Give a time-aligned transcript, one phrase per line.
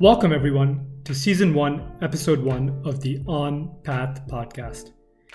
[0.00, 4.92] Welcome, everyone, to Season 1, Episode 1 of the On Path podcast.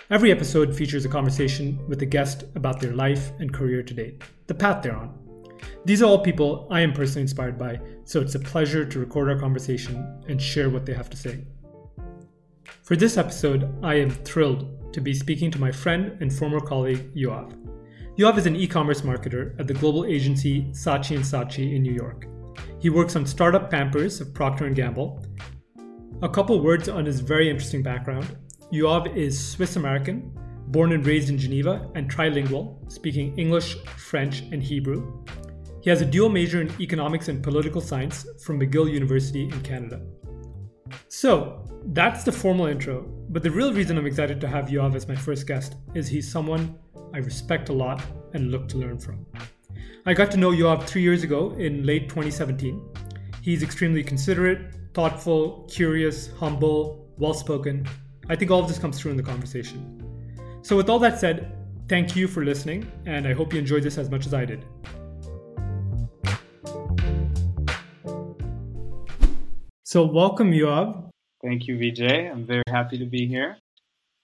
[0.09, 4.23] Every episode features a conversation with a guest about their life and career to date,
[4.47, 5.19] the path they're on.
[5.83, 9.27] These are all people I am personally inspired by, so it's a pleasure to record
[9.27, 11.43] our conversation and share what they have to say.
[12.83, 17.13] For this episode, I am thrilled to be speaking to my friend and former colleague,
[17.13, 17.53] Yoav.
[18.17, 22.27] Yoav is an e-commerce marketer at the global agency Saatchi & Saatchi in New York.
[22.79, 25.25] He works on startup Pampers of Procter & Gamble.
[26.21, 28.37] A couple words on his very interesting background.
[28.71, 30.31] Yoav is Swiss American,
[30.67, 35.23] born and raised in Geneva, and trilingual, speaking English, French, and Hebrew.
[35.81, 40.01] He has a dual major in economics and political science from McGill University in Canada.
[41.09, 45.07] So, that's the formal intro, but the real reason I'm excited to have Yoav as
[45.07, 46.77] my first guest is he's someone
[47.13, 48.01] I respect a lot
[48.33, 49.25] and look to learn from.
[50.05, 52.77] I got to know Yoav three years ago in late 2017.
[53.41, 57.87] He's extremely considerate, thoughtful, curious, humble, well spoken.
[58.27, 60.03] I think all of this comes through in the conversation.
[60.61, 61.55] So, with all that said,
[61.87, 64.65] thank you for listening, and I hope you enjoyed this as much as I did.
[69.83, 71.11] So, welcome, Yoav.
[71.41, 72.29] Thank you, Vijay.
[72.29, 73.57] I'm very happy to be here.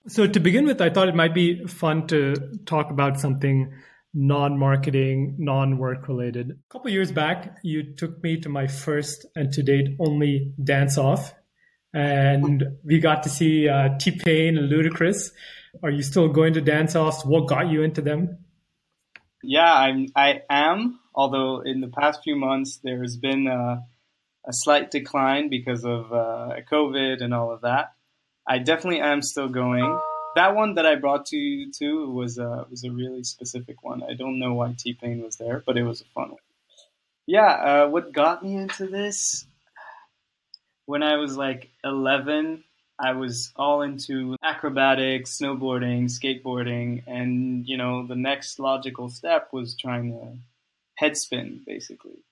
[0.07, 2.35] So, to begin with, I thought it might be fun to
[2.65, 3.73] talk about something
[4.13, 6.51] non-marketing, non-work related.
[6.51, 10.97] A couple years back, you took me to my first and to date only dance
[10.97, 11.33] off,
[11.93, 15.31] and we got to see uh, T Pain and Ludacris.
[15.83, 17.23] Are you still going to dance offs?
[17.23, 18.39] What got you into them?
[19.43, 20.07] Yeah, I'm.
[20.15, 20.99] I am.
[21.13, 23.83] Although in the past few months there has been a,
[24.47, 27.93] a slight decline because of uh, COVID and all of that.
[28.47, 29.99] I definitely am still going
[30.39, 34.01] that one that I brought to you too was a was a really specific one.
[34.09, 36.39] I don't know why T Pain was there, but it was a fun one.
[37.27, 39.45] Yeah, uh, what got me into this
[40.85, 42.63] when I was like 11,
[42.97, 49.75] I was all into acrobatics, snowboarding, skateboarding, and you know the next logical step was
[49.75, 50.37] trying to
[50.95, 52.23] head spin basically.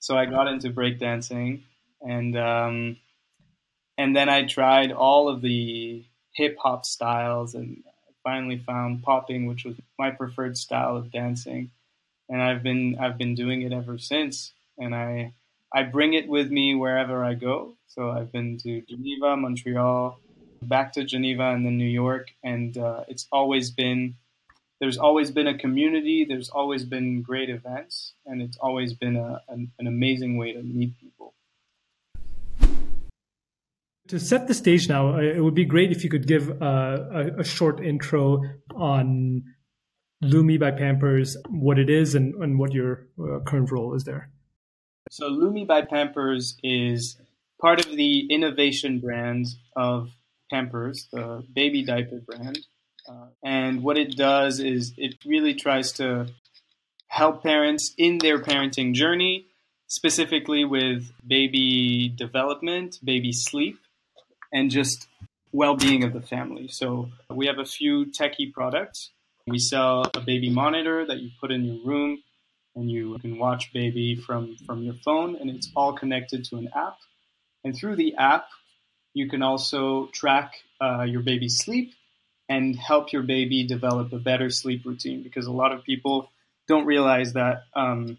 [0.00, 1.62] So I got into breakdancing,
[2.00, 2.96] and um,
[3.96, 7.82] and then I tried all of the hip hop styles, and
[8.24, 11.70] finally found popping, which was my preferred style of dancing,
[12.28, 15.34] and I've been I've been doing it ever since, and I
[15.72, 17.76] I bring it with me wherever I go.
[17.88, 20.18] So I've been to Geneva, Montreal,
[20.62, 24.16] back to Geneva, and then New York, and uh, it's always been
[24.80, 26.24] there's always been a community.
[26.24, 30.62] There's always been great events, and it's always been a, an, an amazing way to
[30.62, 31.34] meet people.
[34.08, 36.98] To set the stage now, uh, it would be great if you could give uh,
[37.12, 38.40] a, a, short intro
[38.74, 39.44] on
[40.24, 44.30] Lumi by Pampers, what it is, and, and what your uh, current role is there.
[45.10, 47.16] So, Lumi by Pampers is
[47.60, 49.46] part of the innovation brand
[49.76, 50.10] of
[50.50, 52.58] Pampers, the baby diaper brand.
[53.08, 56.26] Uh, and what it does is it really tries to
[57.08, 59.46] help parents in their parenting journey,
[59.86, 63.78] specifically with baby development, baby sleep,
[64.52, 65.08] and just
[65.52, 66.68] well-being of the family.
[66.68, 69.10] So we have a few techie products.
[69.46, 72.22] We sell a baby monitor that you put in your room
[72.74, 76.70] and you can watch baby from, from your phone and it's all connected to an
[76.74, 76.96] app.
[77.64, 78.46] And through the app,
[79.14, 81.92] you can also track uh, your baby's sleep
[82.48, 86.30] and help your baby develop a better sleep routine because a lot of people
[86.66, 88.18] don't realize that um,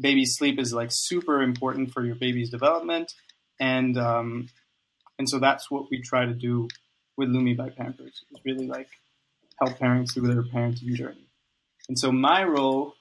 [0.00, 3.12] baby sleep is like super important for your baby's development
[3.60, 4.48] and um,
[5.22, 6.66] and so that's what we try to do
[7.16, 8.24] with Lumi by Pampers.
[8.32, 8.88] Is really like
[9.60, 11.28] help parents through their parenting journey.
[11.88, 12.94] And so my role,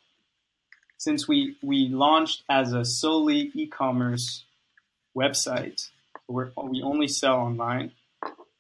[1.00, 4.46] since we we launched as a solely e-commerce
[5.18, 5.90] website,
[6.28, 7.94] we we only sell online.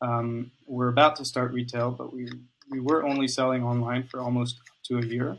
[0.01, 2.29] Um, we're about to start retail, but we
[2.71, 5.37] we were only selling online for almost to a year.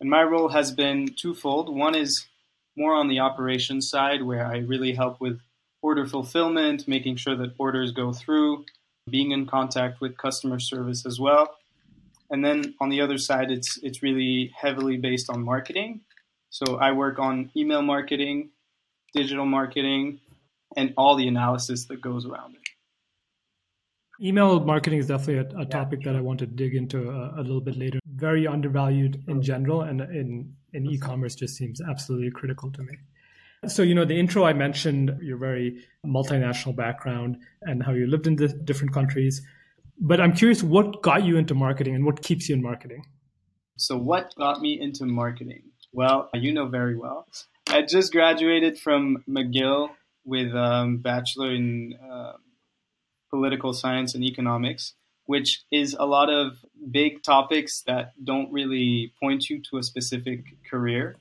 [0.00, 1.68] And my role has been twofold.
[1.68, 2.26] One is
[2.74, 5.40] more on the operations side, where I really help with
[5.82, 8.64] order fulfillment, making sure that orders go through,
[9.08, 11.56] being in contact with customer service as well.
[12.30, 16.02] And then on the other side, it's it's really heavily based on marketing.
[16.50, 18.50] So I work on email marketing,
[19.14, 20.20] digital marketing,
[20.76, 22.60] and all the analysis that goes around it.
[24.22, 27.42] Email marketing is definitely a, a topic that I want to dig into a, a,
[27.42, 27.98] little bit later.
[28.06, 32.94] Very undervalued in general, and in in e-commerce just seems absolutely critical to me.
[33.66, 38.26] So, you know, the intro I mentioned your very multinational background and how you lived
[38.26, 39.42] in different countries.
[39.98, 43.04] But I'm curious what got you into marketing and what keeps you in marketing?
[43.76, 45.62] So, what got me into marketing?
[45.92, 47.26] Well, you know very well.
[47.68, 49.90] I just graduated from McGill
[50.24, 52.32] with a bachelor in uh,
[53.30, 54.94] political science and economics,
[55.26, 60.44] which is a lot of big topics that don't really point you to a specific
[60.68, 61.16] career.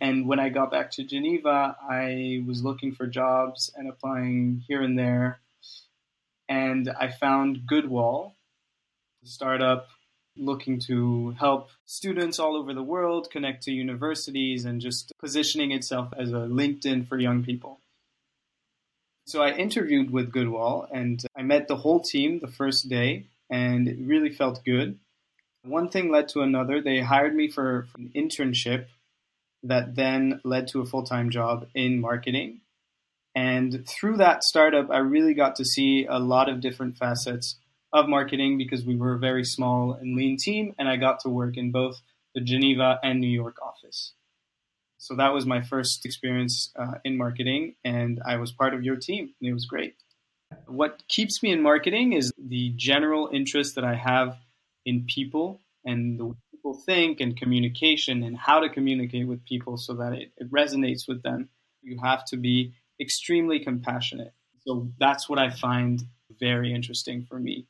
[0.00, 4.82] And when I got back to Geneva, I was looking for jobs and applying here
[4.82, 5.40] and there.
[6.48, 8.34] And I found Goodwall,
[9.22, 9.88] a startup
[10.36, 16.12] looking to help students all over the world connect to universities and just positioning itself
[16.16, 17.80] as a LinkedIn for young people.
[19.26, 23.88] So I interviewed with Goodwall and I met the whole team the first day and
[23.88, 24.98] it really felt good.
[25.64, 26.80] One thing led to another.
[26.80, 28.86] They hired me for an internship
[29.62, 32.60] that then led to a full time job in marketing.
[33.34, 37.58] And through that startup, I really got to see a lot of different facets
[37.92, 41.28] of marketing because we were a very small and lean team, and I got to
[41.28, 42.00] work in both
[42.34, 44.12] the Geneva and New York office.
[44.98, 48.96] So that was my first experience uh, in marketing, and I was part of your
[48.96, 49.94] team, and it was great.
[50.66, 54.36] What keeps me in marketing is the general interest that I have
[54.84, 59.94] in people and the people think and communication and how to communicate with people so
[59.94, 61.48] that it, it resonates with them.
[61.82, 64.32] You have to be extremely compassionate.
[64.66, 66.02] So that's what I find
[66.40, 67.66] very interesting for me.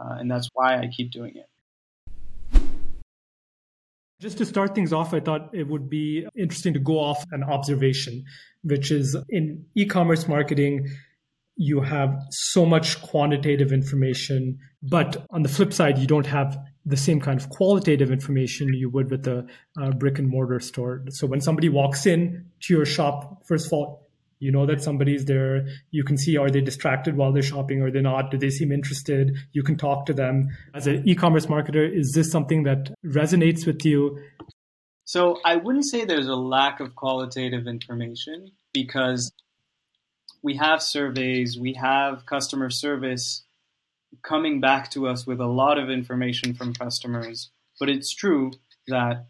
[0.00, 2.60] Uh, and that's why I keep doing it.
[4.20, 7.42] Just to start things off, I thought it would be interesting to go off an
[7.42, 8.24] observation,
[8.62, 10.86] which is in e commerce marketing,
[11.56, 16.56] you have so much quantitative information, but on the flip side, you don't have
[16.90, 19.46] the same kind of qualitative information you would with a,
[19.96, 21.04] brick and mortar store.
[21.10, 24.10] So when somebody walks in to your shop, first of all,
[24.40, 25.66] you know that somebody's there.
[25.90, 27.82] You can see are they distracted while they're shopping?
[27.82, 28.30] Or they're not?
[28.30, 29.36] Do they seem interested?
[29.52, 30.48] You can talk to them.
[30.74, 34.18] As an e-commerce marketer is this something that resonates with you?
[35.04, 39.32] So i wouldn't say there's a lack of qualitative information because
[40.40, 43.42] we have surveys we have customer service
[44.22, 47.50] coming back to us with a lot of information from customers.
[47.78, 48.52] But it's true
[48.88, 49.26] that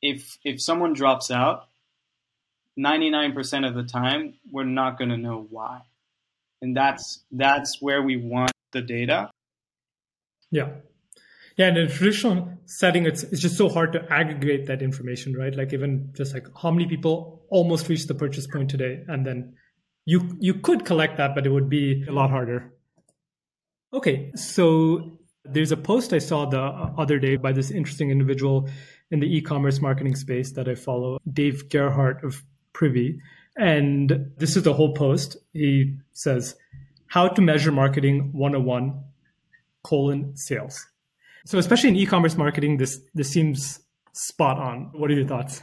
[0.00, 1.68] if if someone drops out
[2.78, 5.82] 99% of the time we're not going to know why.
[6.62, 9.30] And that's that's where we want the data.
[10.50, 10.68] Yeah.
[11.56, 15.34] Yeah and in a traditional setting it's it's just so hard to aggregate that information
[15.34, 15.54] right?
[15.54, 19.54] Like even just like how many people almost reached the purchase point today and then
[20.04, 22.72] you you could collect that but it would be a lot harder
[23.94, 26.60] okay so there's a post i saw the
[26.98, 28.68] other day by this interesting individual
[29.10, 32.42] in the e-commerce marketing space that i follow dave gerhardt of
[32.74, 33.20] Privy.
[33.56, 35.38] And this is the whole post.
[35.54, 36.56] He says,
[37.06, 39.02] How to Measure Marketing 101
[39.82, 40.86] colon sales.
[41.46, 43.80] So especially in e-commerce marketing, this this seems
[44.12, 44.90] spot on.
[44.92, 45.62] What are your thoughts?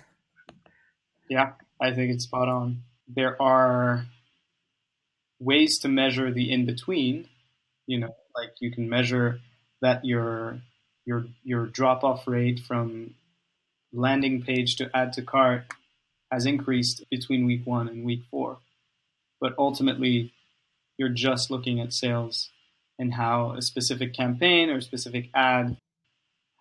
[1.29, 2.83] Yeah, I think it's spot on.
[3.07, 4.05] There are
[5.39, 7.27] ways to measure the in between.
[7.87, 9.39] You know, like you can measure
[9.81, 10.61] that your
[11.05, 13.15] your your drop off rate from
[13.93, 15.65] landing page to add to cart
[16.31, 18.59] has increased between week one and week four.
[19.39, 20.33] But ultimately,
[20.97, 22.49] you're just looking at sales
[22.97, 25.77] and how a specific campaign or specific ad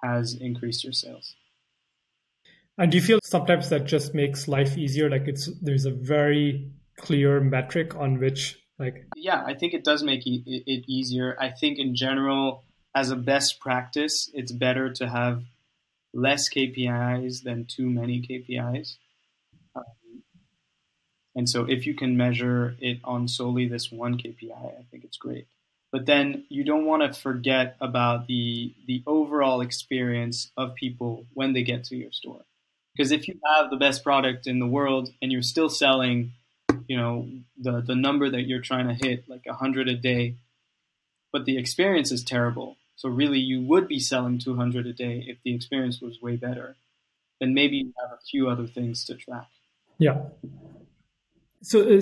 [0.02, 1.34] has increased your sales.
[2.78, 5.10] And do you feel sometimes that just makes life easier?
[5.10, 10.02] Like it's there's a very clear metric on which like yeah, I think it does
[10.02, 11.36] make it easier.
[11.38, 15.44] I think in general, as a best practice, it's better to have
[16.14, 18.96] less KPIs than too many KPIs.
[19.76, 19.84] Um,
[21.36, 25.18] and so if you can measure it on solely this one KPI, I think it's
[25.18, 25.46] great.
[25.92, 31.52] But then you don't want to forget about the the overall experience of people when
[31.52, 32.44] they get to your store.
[32.96, 36.32] Because if you have the best product in the world and you're still selling,
[36.90, 40.34] you know, the the number that you're trying to hit, like hundred a day,
[41.32, 42.78] but the experience is terrible.
[42.96, 46.74] So really you would be selling 200 a day if the experience was way better.
[47.38, 49.46] Then maybe you have a few other things to track.
[49.98, 50.18] Yeah.
[51.62, 52.00] So, uh,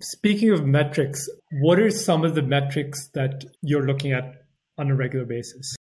[0.00, 1.28] speaking of metrics,
[1.62, 4.42] what are some of the metrics that you're looking at
[4.76, 5.76] on a regular basis?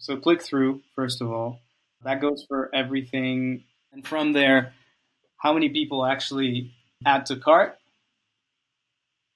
[0.00, 1.60] So, click through, first of all.
[2.02, 3.62] That goes for everything.
[3.92, 4.72] And from there,
[5.36, 6.72] how many people actually
[7.06, 7.78] add to cart?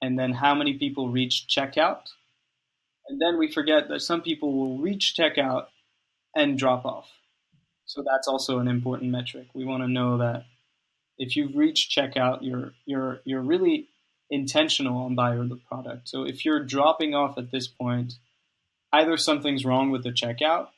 [0.02, 2.10] And then how many people reach checkout?
[3.08, 5.66] And then we forget that some people will reach checkout
[6.34, 7.08] and drop off.
[7.86, 9.46] So, that's also an important metric.
[9.54, 10.44] We want to know that
[11.18, 13.88] if you've reached checkout, you're you're you're really
[14.30, 16.08] intentional on buying the product.
[16.08, 18.14] So if you're dropping off at this point,
[18.92, 20.68] either something's wrong with the checkout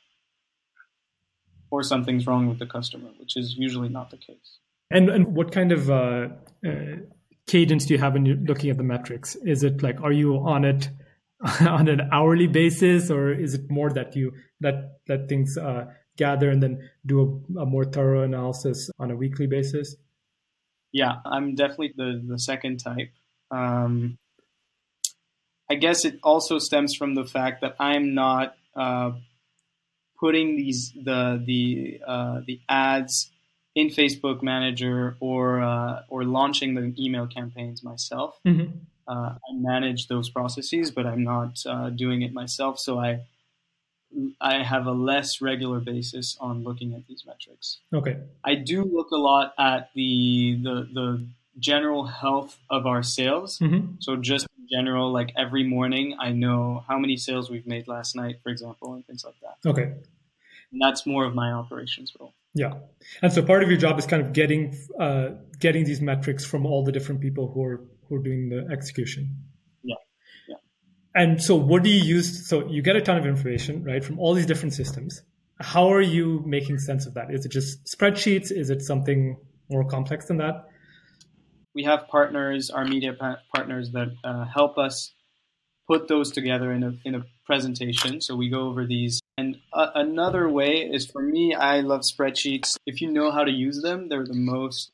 [1.71, 4.59] or something's wrong with the customer, which is usually not the case.
[4.91, 6.29] And and what kind of uh,
[6.65, 6.95] uh,
[7.47, 9.35] cadence do you have when you're looking at the metrics?
[9.35, 10.89] Is it like are you on it
[11.61, 15.85] on an hourly basis, or is it more that you that that things uh,
[16.17, 19.95] gather and then do a, a, more thorough analysis on a weekly basis?
[20.91, 23.11] Yeah, I'm definitely the the second type.
[23.51, 24.17] Um,
[25.69, 29.11] I guess it also stems from the fact that I'm not uh,
[30.19, 33.31] putting these the the uh, the ads
[33.75, 38.39] in Facebook Manager or uh, or launching the email campaigns myself.
[38.45, 38.77] Mm-hmm.
[39.07, 42.79] Uh, I manage those processes, but I'm not uh, doing it myself.
[42.79, 43.21] So I
[44.41, 47.79] I have a less regular basis on looking at these metrics.
[47.93, 48.17] Okay.
[48.43, 51.27] I do look a lot at the the the
[51.59, 53.59] general health of our sales.
[53.59, 53.95] Mm-hmm.
[53.99, 58.15] So just in general, like every morning, I know how many sales we've made last
[58.15, 59.69] night, for example, and things like that.
[59.69, 59.93] Okay.
[60.71, 62.33] And that's more of my operations role.
[62.59, 62.73] Yeah,
[63.21, 66.65] and so part of your job is kind of getting uh, getting these metrics from
[66.65, 69.37] all the different people who are who are doing the execution.
[69.81, 69.95] Yeah,
[70.49, 70.55] yeah.
[71.15, 72.49] And so, what do you use?
[72.49, 75.21] So you get a ton of information, right, from all these different systems.
[75.61, 77.33] How are you making sense of that?
[77.33, 78.51] Is it just spreadsheets?
[78.51, 79.37] Is it something
[79.69, 80.65] more complex than that?
[81.73, 85.13] We have partners, our media pa- partners, that uh, help us
[85.87, 88.19] put those together in a in a presentation.
[88.19, 92.75] So we go over these and uh, another way is for me, I love spreadsheets.
[92.85, 94.91] If you know how to use them, they're the most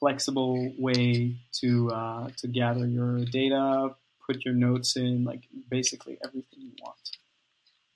[0.00, 3.94] flexible way to uh, to gather your data,
[4.26, 6.98] put your notes in, like basically everything you want.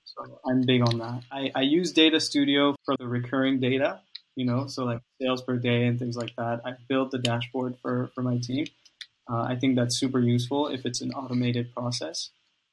[0.05, 1.23] So I'm big on that.
[1.31, 3.99] I, I use Data Studio for the recurring data,
[4.35, 6.61] you know, so like sales per day and things like that.
[6.63, 8.65] I've built the dashboard for, for my team.
[9.29, 12.29] Uh, I think that's super useful if it's an automated process.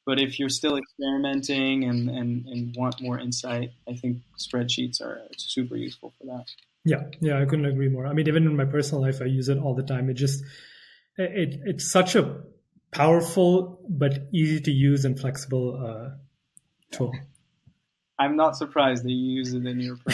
[0.06, 5.20] But if you're still experimenting and, and, and want more insight, I think spreadsheets are
[5.36, 6.46] super useful for that.
[6.84, 8.06] Yeah, yeah, I couldn't agree more.
[8.06, 10.08] I mean, even in my personal life, I use it all the time.
[10.08, 10.42] It just,
[11.16, 12.40] it it's such a
[12.90, 16.16] powerful but easy to use and flexible uh,
[16.90, 17.12] tool.
[18.18, 19.96] I'm not surprised that you use it in your.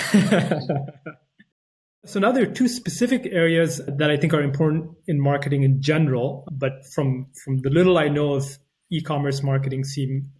[2.06, 5.82] so now there are two specific areas that I think are important in marketing in
[5.82, 8.58] general, but from from the little I know of
[8.90, 10.30] e-commerce marketing seem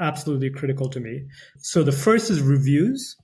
[0.00, 1.24] absolutely critical to me.
[1.58, 3.16] So the first is reviews,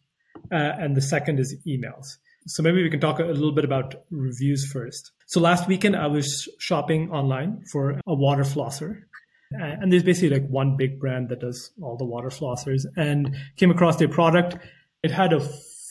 [0.53, 2.17] uh, and the second is emails.
[2.47, 5.13] So maybe we can talk a little bit about reviews first.
[5.27, 9.03] So last weekend I was shopping online for a water flosser.
[9.51, 13.71] And there's basically like one big brand that does all the water flossers and came
[13.71, 14.57] across their product.
[15.05, 15.39] It had a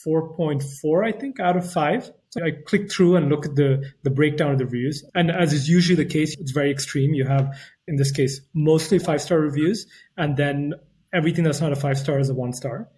[0.06, 2.10] 4.4, I think, out of five.
[2.30, 5.02] So I clicked through and look at the, the breakdown of the reviews.
[5.14, 7.14] And as is usually the case, it's very extreme.
[7.14, 9.86] You have, in this case, mostly five star reviews,
[10.16, 10.74] and then
[11.12, 12.88] everything that's not a five star is a one star.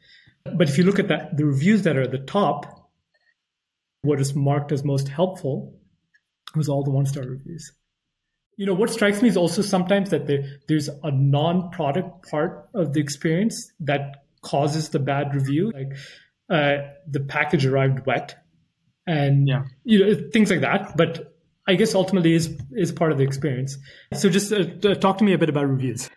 [0.45, 2.91] But if you look at that, the reviews that are at the top,
[4.03, 5.75] what is marked as most helpful
[6.55, 7.73] was all the one star reviews.
[8.57, 12.69] You know, what strikes me is also sometimes that there, there's a non product part
[12.75, 15.73] of the experience that causes the bad review.
[15.75, 15.97] Like
[16.49, 18.37] uh, the package arrived wet
[19.07, 19.65] and yeah.
[19.85, 20.97] you know things like that.
[20.97, 21.36] But
[21.67, 23.79] I guess ultimately is is part of the experience.
[24.15, 26.09] So just uh, talk to me a bit about reviews.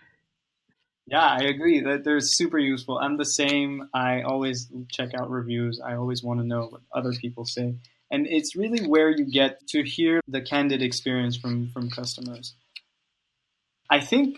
[1.07, 2.99] Yeah, I agree that they're super useful.
[2.99, 3.89] I'm the same.
[3.93, 5.81] I always check out reviews.
[5.83, 7.75] I always want to know what other people say.
[8.11, 12.55] And it's really where you get to hear the candid experience from, from customers.
[13.89, 14.37] I think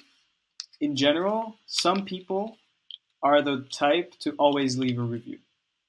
[0.80, 2.58] in general, some people
[3.22, 5.40] are the type to always leave a review,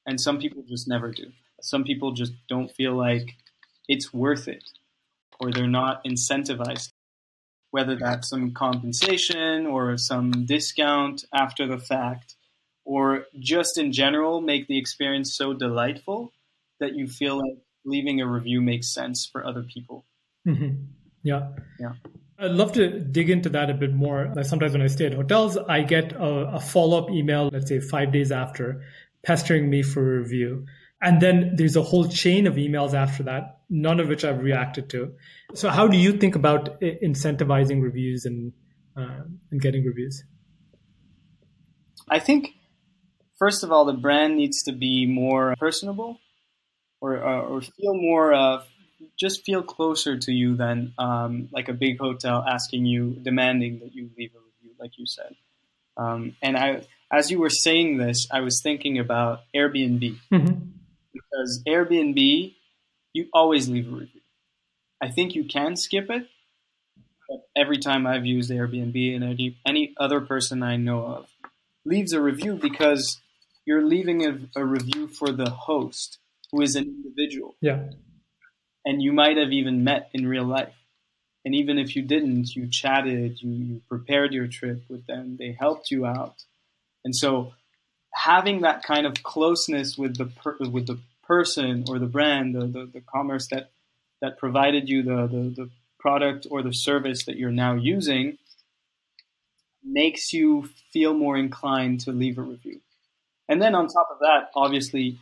[0.04, 1.30] and some people just never do
[1.62, 3.36] some people just don't feel like
[3.88, 4.64] it's worth it
[5.42, 6.90] or they're not incentivized
[7.70, 12.36] whether that's some compensation or some discount after the fact
[12.84, 16.32] or just in general make the experience so delightful
[16.80, 20.04] that you feel like leaving a review makes sense for other people
[20.46, 20.84] mm-hmm.
[21.22, 21.48] yeah
[21.80, 21.92] yeah
[22.38, 24.34] I'd love to dig into that a bit more.
[24.42, 27.78] Sometimes when I stay at hotels, I get a, a follow up email, let's say
[27.78, 28.82] five days after,
[29.24, 30.66] pestering me for a review.
[31.00, 34.90] And then there's a whole chain of emails after that, none of which I've reacted
[34.90, 35.14] to.
[35.54, 38.52] So, how do you think about incentivizing reviews and
[38.96, 40.22] uh, and getting reviews?
[42.08, 42.50] I think
[43.38, 46.20] first of all, the brand needs to be more personable,
[47.00, 48.62] or uh, or feel more uh,
[49.18, 53.94] just feel closer to you than um, like a big hotel asking you, demanding that
[53.94, 55.34] you leave a review, like you said.
[55.96, 60.18] Um, and I, as you were saying this, I was thinking about Airbnb.
[60.30, 60.68] Mm-hmm
[61.12, 62.54] because Airbnb,
[63.12, 64.20] you always leave a review.
[65.02, 66.26] I think you can skip it,
[67.28, 71.26] but every time I've used Airbnb and any, any other person I know of
[71.84, 73.20] leaves a review because
[73.66, 76.18] you're leaving a, a review for the host
[76.50, 77.56] who is an individual.
[77.60, 77.84] Yeah.
[78.84, 80.74] and you might have even met in real life.
[81.44, 85.56] And even if you didn't, you chatted, you, you prepared your trip with them, they
[85.58, 86.44] helped you out.
[87.04, 87.54] And so
[88.14, 92.66] having that kind of closeness with the per, with the person or the brand, the,
[92.66, 93.70] the, the commerce that
[94.20, 98.38] that provided you the, the, the product or the service that you're now using
[99.84, 102.80] makes you feel more inclined to leave a review.
[103.48, 105.18] And then on top of that, obviously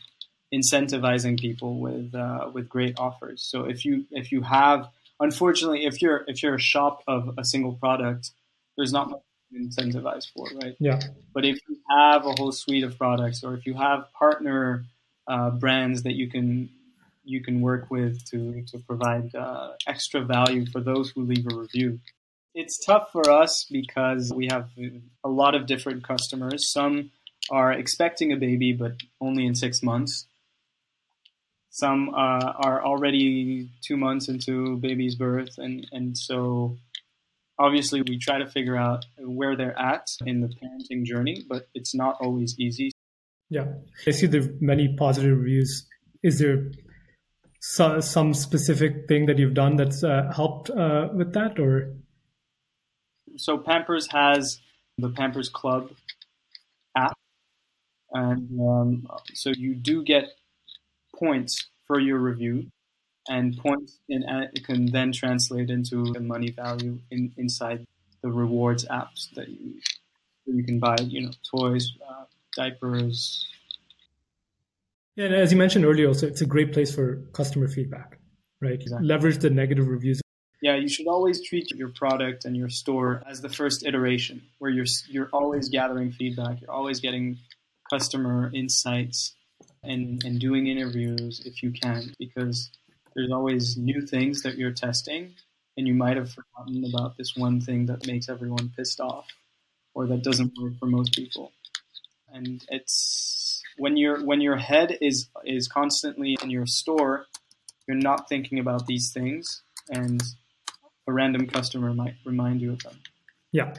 [0.52, 3.42] incentivizing people with uh, with great offers.
[3.42, 4.88] So if you if you have
[5.18, 8.30] unfortunately if you're if you're a shop of a single product,
[8.76, 9.22] there's not much
[9.54, 10.76] incentivize for, right?
[10.78, 11.00] Yeah.
[11.34, 14.84] But if you have a whole suite of products, or if you have partner
[15.30, 16.68] uh, brands that you can
[17.24, 21.54] you can work with to to provide uh, extra value for those who leave a
[21.54, 22.00] review.
[22.54, 24.68] It's tough for us because we have
[25.22, 26.68] a lot of different customers.
[26.72, 27.12] Some
[27.48, 30.26] are expecting a baby, but only in six months.
[31.70, 36.76] Some uh, are already two months into baby's birth, and, and so
[37.60, 41.94] obviously we try to figure out where they're at in the parenting journey, but it's
[41.94, 42.90] not always easy.
[43.50, 43.66] Yeah,
[44.06, 45.86] I see the many positive reviews.
[46.22, 46.70] Is there
[47.60, 51.96] so, some specific thing that you've done that's uh, helped uh, with that, or?
[53.36, 54.60] So Pampers has
[54.98, 55.90] the Pampers Club
[56.96, 57.18] app,
[58.12, 60.28] and um, so you do get
[61.18, 62.70] points for your review
[63.28, 67.86] and points can, can then translate into the money value in, inside
[68.22, 69.80] the rewards apps that you
[70.46, 72.24] you can buy, you know, toys, uh,
[72.56, 73.46] diapers.
[75.16, 78.18] Yeah, and as you mentioned earlier, also it's a great place for customer feedback,
[78.60, 78.80] right?
[78.80, 79.06] Exactly.
[79.06, 80.20] Leverage the negative reviews.
[80.62, 84.70] Yeah, you should always treat your product and your store as the first iteration, where
[84.70, 87.38] you're you're always gathering feedback, you're always getting
[87.90, 89.34] customer insights,
[89.82, 92.70] and and doing interviews if you can, because
[93.14, 95.34] there's always new things that you're testing,
[95.76, 99.26] and you might have forgotten about this one thing that makes everyone pissed off,
[99.94, 101.52] or that doesn't work for most people.
[102.32, 107.26] And it's when your when your head is is constantly in your store,
[107.86, 110.22] you're not thinking about these things, and
[111.06, 112.98] a random customer might remind you of them.
[113.52, 113.74] Yeah,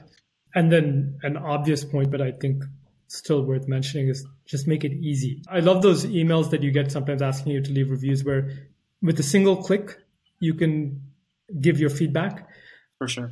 [0.54, 2.64] and then an obvious point, but I think
[3.08, 5.42] still worth mentioning is just make it easy.
[5.50, 8.50] I love those emails that you get sometimes asking you to leave reviews where
[9.02, 9.98] with a single click,
[10.40, 11.02] you can
[11.60, 12.48] give your feedback.
[12.98, 13.32] For sure.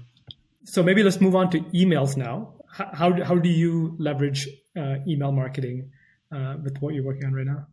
[0.66, 2.54] So maybe let's move on to emails now.
[2.72, 5.92] How, how do you leverage uh, email marketing
[6.34, 7.68] uh, with what you're working on right now?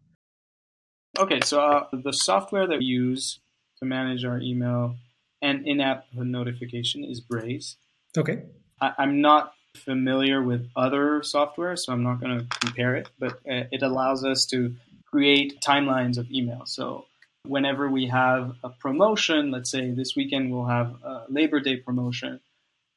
[1.19, 3.41] Okay, so uh, the software that we use
[3.79, 4.97] to manage our email
[5.43, 7.77] and in-app notification is Braze.
[8.17, 8.43] Okay.
[8.81, 13.35] I, am not familiar with other software, so I'm not going to compare it, but
[13.51, 16.63] uh, it allows us to create timelines of email.
[16.67, 17.07] So
[17.45, 22.41] whenever we have a promotion, let's say this weekend we'll have a Labor Day promotion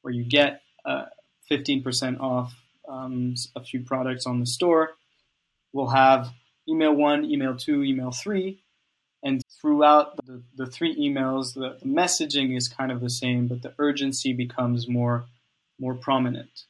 [0.01, 1.05] where you get uh,
[1.51, 2.53] 15% off
[2.87, 4.91] um, a few products on the store.
[5.73, 6.31] We'll have
[6.67, 8.63] email one, email two, email three.
[9.21, 13.61] And throughout the, the three emails, the, the messaging is kind of the same, but
[13.61, 15.25] the urgency becomes more,
[15.79, 16.63] more prominent.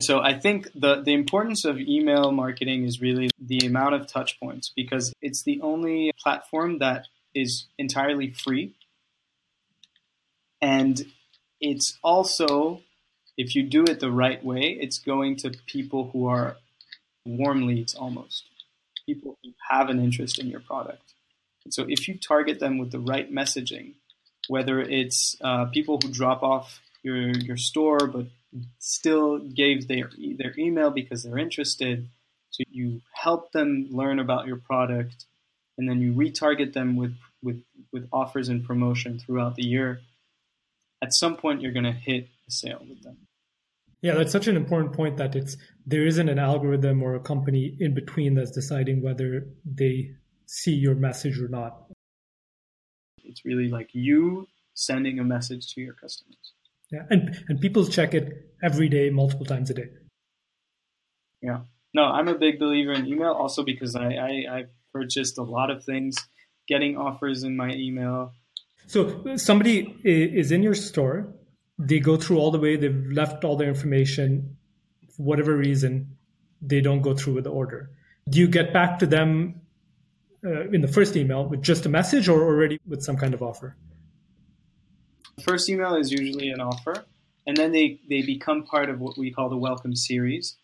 [0.00, 4.38] So I think the, the importance of email marketing is really the amount of touch
[4.40, 8.74] points because it's the only platform that is entirely free.
[10.62, 11.04] And
[11.60, 12.82] it's also,
[13.38, 16.56] if you do it the right way, it's going to people who are
[17.24, 18.44] warm leads almost,
[19.06, 21.14] people who have an interest in your product.
[21.64, 23.94] And so if you target them with the right messaging,
[24.48, 28.26] whether it's uh, people who drop off your, your store but
[28.78, 32.08] still gave their their email because they're interested.
[32.50, 35.26] So you help them learn about your product,
[35.76, 40.00] and then you retarget them with with with offers and promotion throughout the year.
[41.02, 43.16] At some point, you're going to hit sale with them.
[44.00, 47.76] Yeah, that's such an important point that it's there isn't an algorithm or a company
[47.80, 50.10] in between that's deciding whether they
[50.46, 51.86] see your message or not.
[53.24, 56.54] It's really like you sending a message to your customers.
[56.92, 59.88] Yeah, and and people check it every day, multiple times a day.
[61.42, 61.60] Yeah,
[61.92, 65.70] no, I'm a big believer in email, also because I I, I purchased a lot
[65.70, 66.16] of things,
[66.68, 68.32] getting offers in my email.
[68.86, 71.34] So somebody is in your store,
[71.78, 74.56] they go through all the way, they've left all their information,
[75.16, 76.16] for whatever reason,
[76.60, 77.90] they don't go through with the order.
[78.28, 79.60] Do you get back to them
[80.44, 83.42] uh, in the first email with just a message or already with some kind of
[83.42, 83.76] offer?
[85.42, 87.04] First email is usually an offer,
[87.46, 90.56] and then they, they become part of what we call the welcome series.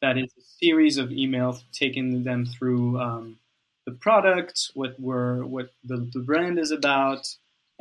[0.00, 3.38] That is a series of emails taking them through um,
[3.84, 7.26] the product, what we're what the, the brand is about,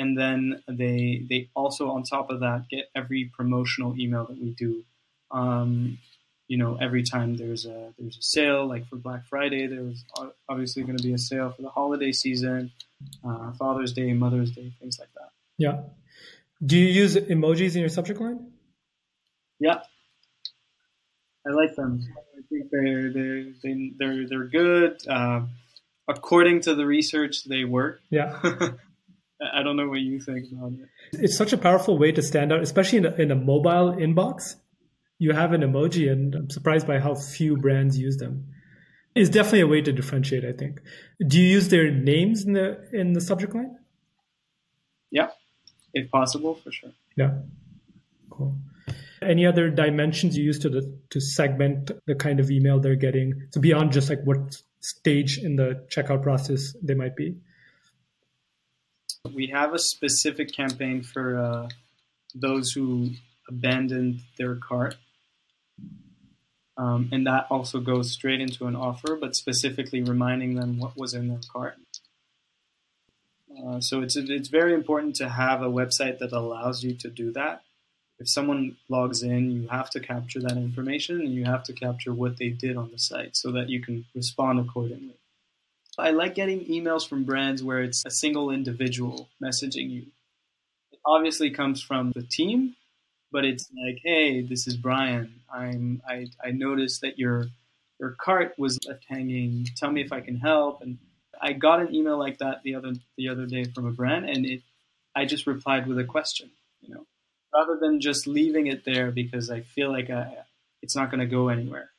[0.01, 4.49] and then they they also on top of that get every promotional email that we
[4.49, 4.83] do.
[5.29, 5.99] Um,
[6.47, 10.03] you know, every time there's a there's a sale, like for Black Friday, there's
[10.49, 12.71] obviously going to be a sale for the holiday season,
[13.23, 15.29] uh, Father's Day, Mother's Day, things like that.
[15.59, 15.81] Yeah.
[16.65, 18.51] Do you use emojis in your subject line?
[19.59, 19.81] Yeah,
[21.47, 22.01] I like them.
[22.37, 23.45] I think they're they're
[23.99, 25.07] they're they're good.
[25.07, 25.41] Uh,
[26.07, 28.01] according to the research, they work.
[28.09, 28.39] Yeah.
[29.53, 30.89] I don't know what you think about it.
[31.13, 34.55] It's such a powerful way to stand out, especially in a, in a mobile inbox.
[35.17, 38.47] You have an emoji, and I'm surprised by how few brands use them.
[39.15, 40.45] It's definitely a way to differentiate.
[40.45, 40.81] I think.
[41.25, 43.77] Do you use their names in the in the subject line?
[45.09, 45.29] Yeah,
[45.93, 46.91] if possible, for sure.
[47.17, 47.39] Yeah.
[48.29, 48.57] Cool.
[49.21, 53.47] Any other dimensions you use to the to segment the kind of email they're getting?
[53.51, 57.35] So beyond just like what stage in the checkout process they might be.
[59.29, 61.69] We have a specific campaign for uh,
[62.33, 63.11] those who
[63.47, 64.95] abandoned their cart.
[66.77, 71.13] Um, and that also goes straight into an offer, but specifically reminding them what was
[71.13, 71.75] in their cart.
[73.63, 77.31] Uh, so it's it's very important to have a website that allows you to do
[77.33, 77.63] that
[78.21, 82.13] if someone logs in, you have to capture that information and you have to capture
[82.13, 85.15] what they did on the site so that you can respond accordingly.
[85.97, 90.05] I like getting emails from brands where it's a single individual messaging you.
[90.91, 92.75] It obviously comes from the team,
[93.31, 95.41] but it's like, hey, this is Brian.
[95.51, 97.47] I'm I, I noticed that your
[97.99, 99.67] your cart was left hanging.
[99.75, 100.81] Tell me if I can help.
[100.81, 100.97] And
[101.41, 104.45] I got an email like that the other the other day from a brand, and
[104.45, 104.61] it
[105.15, 106.49] I just replied with a question.
[106.81, 107.05] You know,
[107.53, 110.37] rather than just leaving it there because I feel like I,
[110.81, 111.91] it's not going to go anywhere.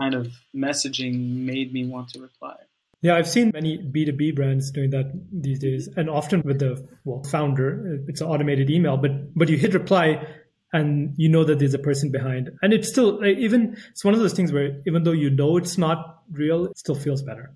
[0.00, 2.56] Kind of messaging made me want to reply.
[3.02, 7.22] Yeah, I've seen many B2B brands doing that these days, and often with the well
[7.24, 10.26] founder, it's an automated email, but but you hit reply
[10.72, 14.14] and you know that there's a person behind, and it's still like, even it's one
[14.14, 17.52] of those things where even though you know it's not real, it still feels better.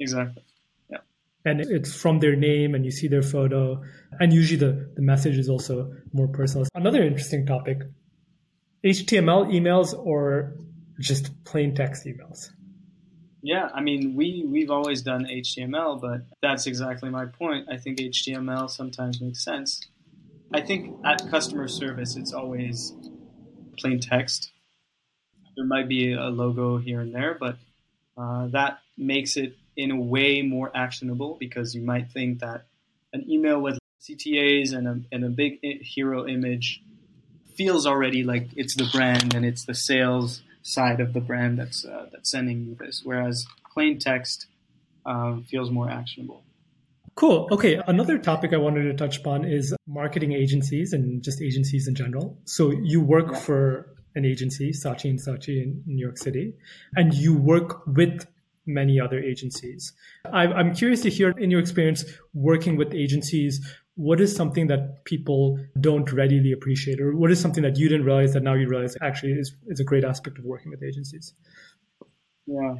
[0.00, 0.44] Exactly
[0.90, 0.98] Yeah.
[1.44, 3.82] and it's from their name and you see their photo
[4.20, 7.78] and usually the, the message is also more personal another interesting topic
[8.84, 10.54] html emails or
[11.00, 12.50] just plain text emails.
[13.42, 17.68] Yeah i mean we we've always done html but that's exactly my point.
[17.70, 19.80] I think html sometimes makes sense.
[20.52, 22.94] I think at customer service it's always
[23.78, 24.50] plain text.
[25.56, 27.56] There might be a logo here and there but
[28.16, 32.66] uh, that makes it in a way more actionable because you might think that
[33.12, 36.82] an email with CTAs and a, and a big hero image
[37.56, 41.84] feels already like it's the brand and it's the sales side of the brand that's
[41.84, 44.46] uh, that's sending you this, whereas plain text
[45.06, 46.44] um, feels more actionable.
[47.14, 47.48] Cool.
[47.50, 47.80] Okay.
[47.86, 52.38] Another topic I wanted to touch upon is marketing agencies and just agencies in general.
[52.44, 53.38] So you work yeah.
[53.40, 56.54] for an agency, Saatchi and Saatchi in New York City,
[56.94, 58.26] and you work with
[58.66, 59.92] many other agencies.
[60.30, 63.66] I'm curious to hear, in your experience working with agencies,
[63.98, 68.06] what is something that people don't readily appreciate, or what is something that you didn't
[68.06, 71.34] realize that now you realize actually is, is a great aspect of working with agencies?
[72.46, 72.74] Yeah.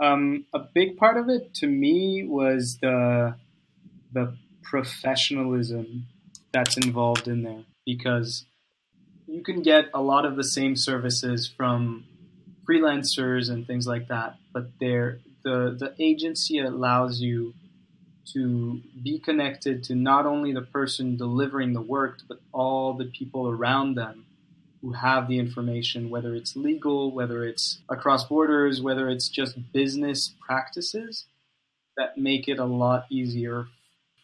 [0.00, 3.34] Um, a big part of it to me was the
[4.12, 6.06] the professionalism
[6.52, 8.46] that's involved in there because
[9.26, 12.04] you can get a lot of the same services from
[12.68, 17.52] freelancers and things like that, but they're, the the agency allows you
[18.32, 23.48] to be connected to not only the person delivering the work, but all the people
[23.48, 24.26] around them
[24.80, 30.34] who have the information, whether it's legal, whether it's across borders, whether it's just business
[30.44, 31.26] practices
[31.96, 33.66] that make it a lot easier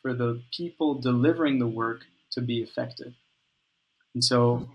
[0.03, 3.15] for the people delivering the work to be effective.
[4.15, 4.69] And so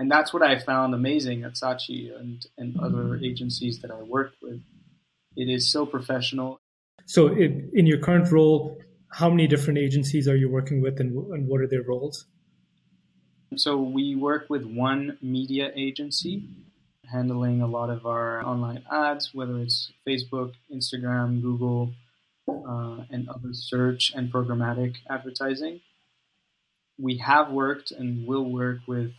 [0.00, 4.36] and that's what I found amazing at Saatchi and, and other agencies that I worked
[4.42, 4.62] with.
[5.36, 6.59] It is so professional.
[7.10, 8.78] So, in, your current role,
[9.10, 12.26] how many different agencies are you working with, and, and what are their roles?
[13.56, 16.44] So, we work with one media agency
[17.10, 21.94] handling a lot of our online ads, whether it's Facebook, Instagram, Google,
[22.46, 25.80] uh, and other search and programmatic advertising.
[26.96, 29.10] We have worked and will work with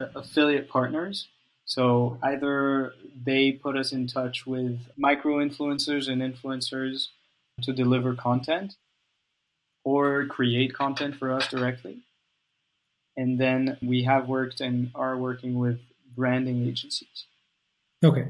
[0.00, 1.28] affiliate partners.
[1.70, 7.10] So either they put us in touch with micro influencers and influencers
[7.62, 8.74] to deliver content
[9.84, 11.98] or create content for us directly.
[13.16, 15.78] And then we have worked and are working with
[16.16, 17.26] branding agencies.
[18.02, 18.26] Okay.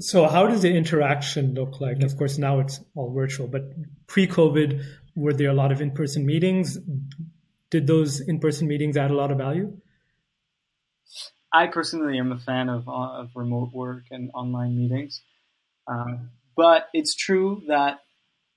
[0.00, 2.02] So, how does the interaction look like?
[2.02, 3.62] Of course, now it's all virtual, but
[4.08, 4.82] pre COVID,
[5.14, 6.76] were there a lot of in person meetings?
[7.70, 9.76] Did those in person meetings add a lot of value?
[11.54, 15.22] I personally am a fan of, uh, of remote work and online meetings.
[15.86, 18.00] Um, but it's true that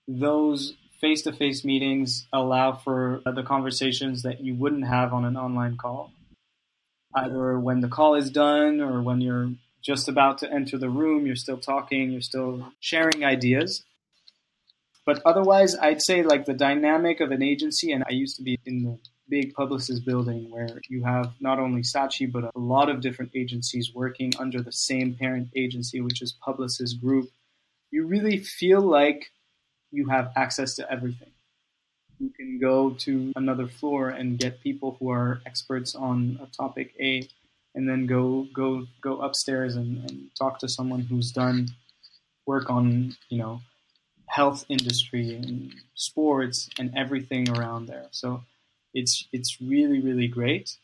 [0.08, 5.38] those face to face meetings allow for the conversations that you wouldn't have on an
[5.38, 6.12] online call.
[7.16, 9.52] Either when the call is done or when you're
[9.84, 13.84] just about to enter the room, you're still talking, you're still sharing ideas.
[15.06, 18.60] But otherwise, I'd say like the dynamic of an agency, and I used to be
[18.66, 18.98] in the
[19.30, 23.94] big Publicis building where you have not only Saatchi, but a lot of different agencies
[23.94, 27.30] working under the same parent agency, which is Publicis Group.
[27.92, 29.32] You really feel like
[29.92, 31.32] you have access to everything.
[32.20, 36.94] You can go to another floor and get people who are experts on a topic
[37.00, 37.28] A
[37.76, 41.70] and then go go go upstairs and, and talk to someone who's done
[42.48, 43.62] work on you know
[44.28, 48.08] health industry and sports and everything around there.
[48.12, 48.44] So
[48.98, 50.76] it's it's really really great.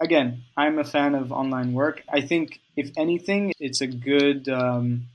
[0.00, 2.02] Again, I'm a fan of online work.
[2.12, 5.06] I think if anything, it's a good um,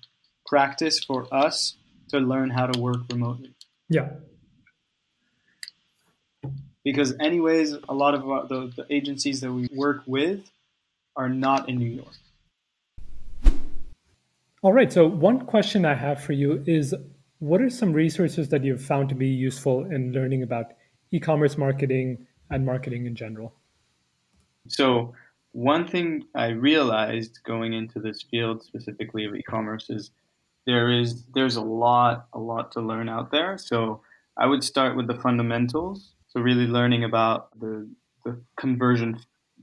[0.45, 1.75] practice for us
[2.09, 3.53] to learn how to work remotely.
[3.89, 4.09] Yeah.
[6.85, 10.49] Because anyways, a lot of the, the agencies that we work with
[11.17, 12.15] are not in New York.
[14.61, 14.91] All right.
[14.91, 16.95] So, one question I have for you is
[17.39, 20.67] what are some resources that you've found to be useful in learning about
[21.11, 23.53] e commerce marketing and marketing in general?
[24.67, 25.13] So,
[25.51, 30.11] one thing I realized going into this field specifically of e commerce is
[30.65, 33.57] there is there's a lot a lot to learn out there.
[33.57, 34.01] So,
[34.37, 36.13] I would start with the fundamentals.
[36.27, 37.89] So, really learning about the,
[38.25, 39.19] the conversion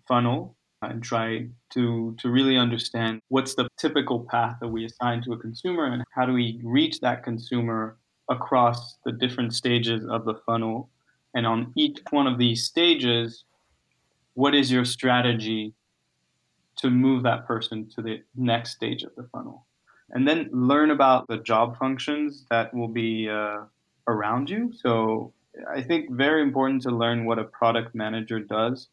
[0.08, 0.56] funnel
[0.90, 5.38] and try to to really understand what's the typical path that we assign to a
[5.38, 7.96] consumer and how do we reach that consumer
[8.30, 10.90] across the different stages of the funnel
[11.34, 13.44] and on each one of these stages
[14.34, 15.72] what is your strategy
[16.76, 19.64] to move that person to the next stage of the funnel?
[20.10, 23.62] And then learn about the job functions that will be uh,
[24.06, 24.72] around you.
[24.76, 25.32] So
[25.72, 28.88] i think very important to learn what a product manager does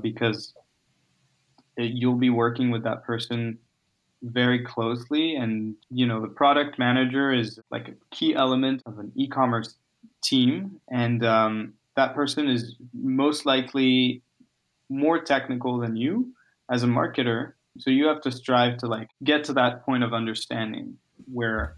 [0.00, 0.54] because
[1.76, 3.58] you'll be working with that person
[4.22, 5.36] very closely.
[5.36, 9.76] And you know the product manager is like a key element of an e-commerce
[10.22, 14.22] team and um, that person is most likely
[14.88, 16.32] more technical than you
[16.70, 17.52] as a marketer.
[17.78, 20.96] So you have to strive to like get to that point of understanding
[21.32, 21.76] where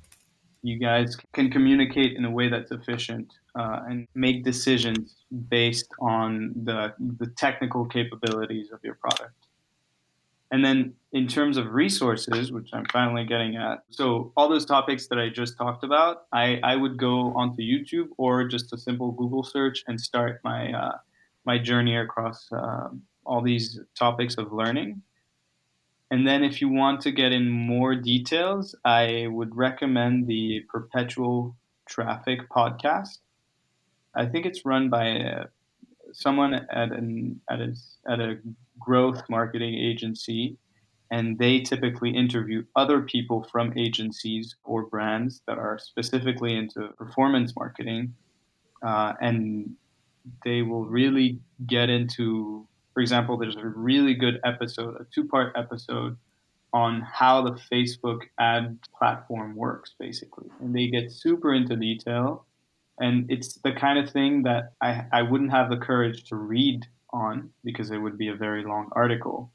[0.63, 5.17] you guys can communicate in a way that's efficient uh, and make decisions
[5.49, 9.48] based on the the technical capabilities of your product
[10.51, 15.07] and then in terms of resources, which I'm finally getting at, so all those topics
[15.09, 19.13] that I just talked about, I, I would go onto YouTube or just a simple
[19.13, 20.99] Google search and start my uh,
[21.45, 22.89] my journey across uh,
[23.25, 25.03] all these topics of learning.
[26.11, 31.57] And then if you want to get in more details, I would recommend the Perpetual
[31.87, 33.19] Traffic podcast.
[34.15, 35.45] I think it's run by uh,
[36.13, 37.75] someone at an at a,
[38.09, 38.39] at a
[38.79, 40.57] growth marketing agency
[41.11, 47.55] and they typically interview other people from agencies or brands that are specifically into performance
[47.57, 48.15] marketing
[48.87, 49.71] uh, and
[50.45, 55.53] they will really get into for example there's a really good episode a two part
[55.57, 56.17] episode
[56.73, 60.49] on how the facebook ad platform works basically.
[60.61, 62.45] And they get super into detail
[63.01, 66.87] and it's the kind of thing that I, I wouldn't have the courage to read
[67.13, 69.51] on because it would be a very long article.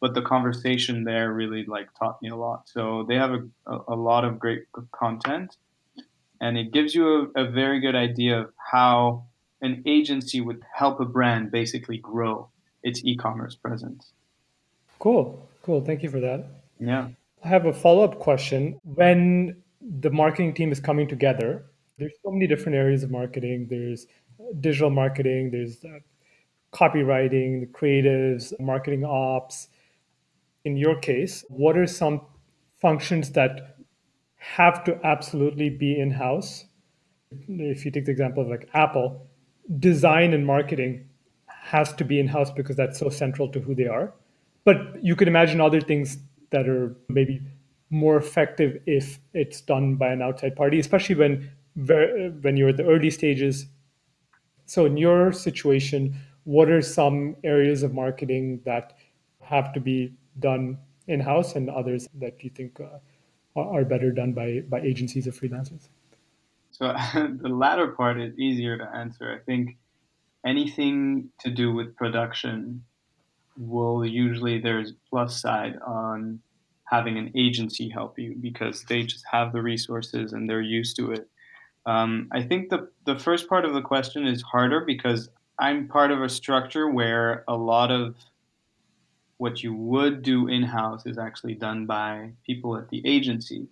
[0.00, 2.68] But the conversation there really like taught me a lot.
[2.68, 5.56] So they have a, a, lot of great content
[6.40, 9.24] and it gives you a, a very good idea of how
[9.60, 12.48] an agency would help a brand basically grow
[12.82, 14.12] its e-commerce presence.
[14.98, 15.46] Cool.
[15.62, 15.82] Cool.
[15.82, 16.46] Thank you for that.
[16.78, 17.08] Yeah.
[17.44, 18.80] I have a follow-up question.
[18.84, 21.64] When the marketing team is coming together
[22.00, 23.66] there's so many different areas of marketing.
[23.68, 24.06] There's
[24.58, 25.98] digital marketing, there's uh,
[26.72, 29.68] copywriting, the creatives, marketing ops.
[30.64, 32.20] In your case, what are some
[32.80, 33.76] functions that
[34.36, 36.66] have to absolutely be in house?
[37.48, 39.26] If you take the example of like Apple,
[39.78, 41.08] design and marketing
[41.46, 44.12] has to be in house because that's so central to who they are.
[44.64, 46.18] But you could imagine other things
[46.50, 47.40] that are maybe
[47.90, 51.50] more effective if it's done by an outside party, especially when
[52.42, 53.66] when you're at the early stages.
[54.66, 58.96] So, in your situation, what are some areas of marketing that
[59.40, 62.98] have to be done in house and others that you think uh,
[63.60, 65.88] are better done by by agencies or freelancers?
[66.70, 69.32] So the latter part is easier to answer.
[69.32, 69.76] I think
[70.46, 72.84] anything to do with production
[73.58, 76.40] will usually there's plus side on
[76.84, 81.12] having an agency help you because they just have the resources and they're used to
[81.12, 81.28] it.
[81.86, 85.28] Um, I think the the first part of the question is harder because
[85.60, 88.16] I'm part of a structure where a lot of
[89.36, 93.68] what you would do in house is actually done by people at the agency.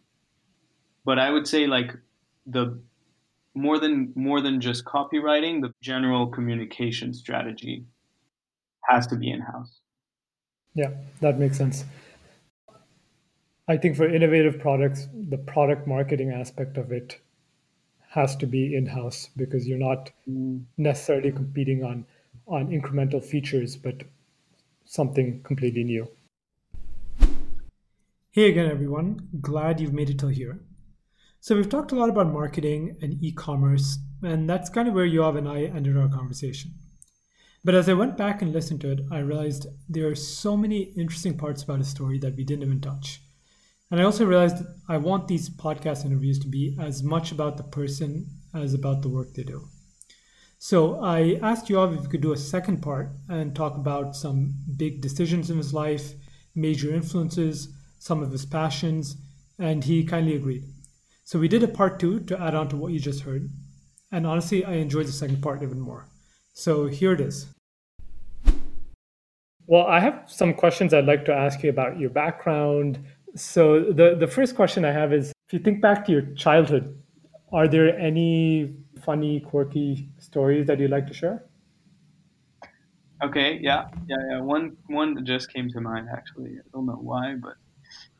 [1.05, 1.97] But I would say like
[2.47, 2.79] the
[3.55, 7.85] more than more than just copywriting, the general communication strategy
[8.83, 9.81] has to be in house.
[10.75, 11.85] Yeah, that makes sense.
[13.67, 17.21] I think for innovative products, the product marketing aspect of it
[18.19, 20.61] has to be in house because you're not mm.
[20.77, 22.05] necessarily competing on
[22.47, 24.03] on incremental features, but
[24.85, 26.09] something completely new.
[28.31, 29.29] Hey again, everyone.
[29.41, 30.59] Glad you've made it till here.
[31.41, 35.07] So, we've talked a lot about marketing and e commerce, and that's kind of where
[35.07, 36.73] Yoav and I ended our conversation.
[37.65, 40.81] But as I went back and listened to it, I realized there are so many
[41.03, 43.21] interesting parts about his story that we didn't even touch.
[43.91, 47.63] And I also realized I want these podcast interviews to be as much about the
[47.63, 49.67] person as about the work they do.
[50.59, 54.55] So I asked Yoav if we could do a second part and talk about some
[54.77, 56.13] big decisions in his life,
[56.55, 59.17] major influences, some of his passions,
[59.59, 60.65] and he kindly agreed.
[61.25, 63.49] So we did a part two to add on to what you just heard.
[64.11, 66.09] And honestly, I enjoyed the second part even more.
[66.55, 67.47] So here it is.
[69.67, 72.99] Well, I have some questions I'd like to ask you about your background.
[73.39, 77.01] So the, the first question I have is if you think back to your childhood,
[77.53, 81.45] are there any funny, quirky stories that you'd like to share?
[83.23, 84.41] Okay, yeah, yeah, yeah.
[84.41, 86.51] One one that just came to mind actually.
[86.59, 87.55] I don't know why, but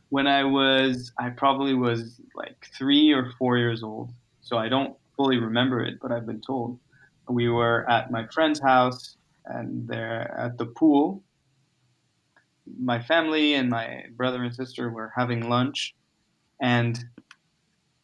[0.09, 4.13] when I was, I probably was like three or four years old.
[4.41, 6.79] So I don't fully remember it, but I've been told
[7.29, 11.23] we were at my friend's house and they're at the pool.
[12.79, 15.95] My family and my brother and sister were having lunch,
[16.61, 16.99] and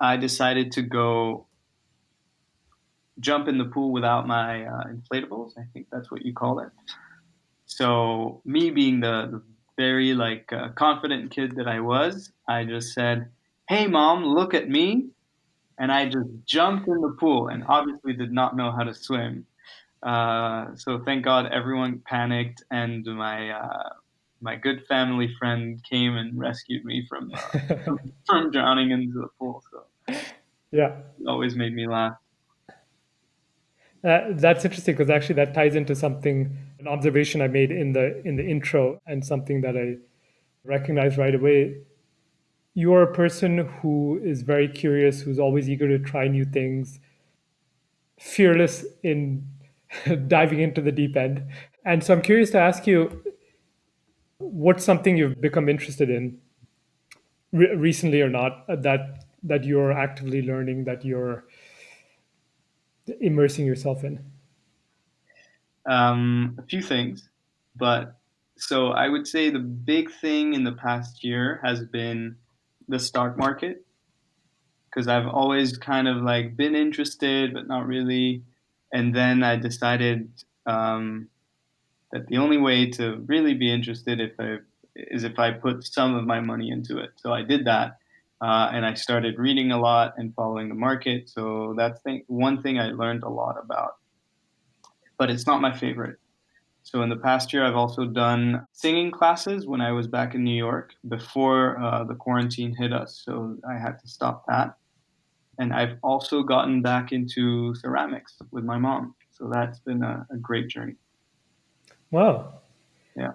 [0.01, 1.47] I decided to go
[3.21, 5.53] jump in the pool without my uh, inflatables.
[5.59, 6.69] I think that's what you call it.
[7.67, 9.43] So me being the, the
[9.77, 13.31] very like uh, confident kid that I was, I just said,
[13.69, 15.09] "Hey, mom, look at me,"
[15.79, 19.47] and I just jumped in the pool and obviously did not know how to swim.
[20.03, 23.89] Uh, so thank God everyone panicked and my uh,
[24.45, 29.63] my good family friend came and rescued me from uh, from drowning into the pool.
[29.73, 30.15] So
[30.71, 32.17] yeah, it always made me laugh.
[34.05, 38.21] Uh, that's interesting because actually that ties into something an observation I made in the
[38.27, 39.97] in the intro and something that I
[40.63, 41.79] recognized right away.
[42.75, 47.01] You're a person who is very curious, who's always eager to try new things,
[48.21, 49.49] fearless in
[50.27, 51.45] diving into the deep end.
[51.87, 53.23] And so I'm curious to ask you
[54.51, 56.39] what's something you've become interested in
[57.53, 61.45] re- recently or not that that you're actively learning that you're
[63.21, 64.25] immersing yourself in?
[65.87, 67.29] Um, a few things,
[67.77, 68.17] but
[68.57, 72.37] so I would say the big thing in the past year has been
[72.89, 73.85] the stock market
[74.95, 78.43] because I've always kind of like been interested, but not really.
[78.93, 80.31] And then I decided
[80.67, 81.29] um,
[82.15, 84.59] that the only way to really be interested if I,
[84.95, 87.11] is if I put some of my money into it.
[87.17, 87.99] So I did that,
[88.41, 91.29] uh, and I started reading a lot and following the market.
[91.29, 93.97] So that's thing, one thing I learned a lot about.
[95.19, 96.19] But it's not my favorite.
[96.85, 100.45] So in the past year, I've also done singing classes when I was back in
[100.45, 103.23] New York before uh, the quarantine hit us.
[103.25, 104.77] So I had to stop that.
[105.59, 109.17] And I've also gotten back into ceramics with my mom.
[109.33, 110.95] So that's been a, a great journey.
[112.11, 112.61] Wow.
[113.17, 113.33] Yeah.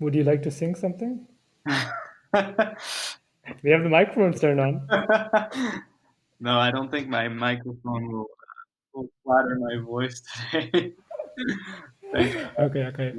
[0.00, 1.26] Would you like to sing something?
[3.62, 4.88] We have the microphones turned on.
[6.40, 8.26] no, I don't think my microphone will,
[8.94, 10.92] will flatter my voice today.
[12.14, 13.14] okay, okay.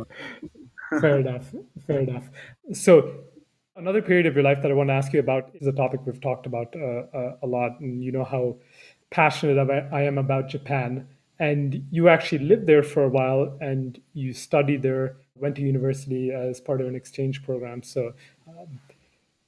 [1.01, 1.53] Fair enough.
[1.85, 2.29] Fair enough.
[2.73, 3.23] So,
[3.75, 6.01] another period of your life that I want to ask you about is a topic
[6.05, 8.57] we've talked about uh, uh, a lot, and you know how
[9.09, 9.57] passionate
[9.91, 11.07] I am about Japan.
[11.39, 16.31] And you actually lived there for a while, and you studied there, went to university
[16.31, 17.83] as part of an exchange program.
[17.83, 18.13] So,
[18.47, 18.79] um,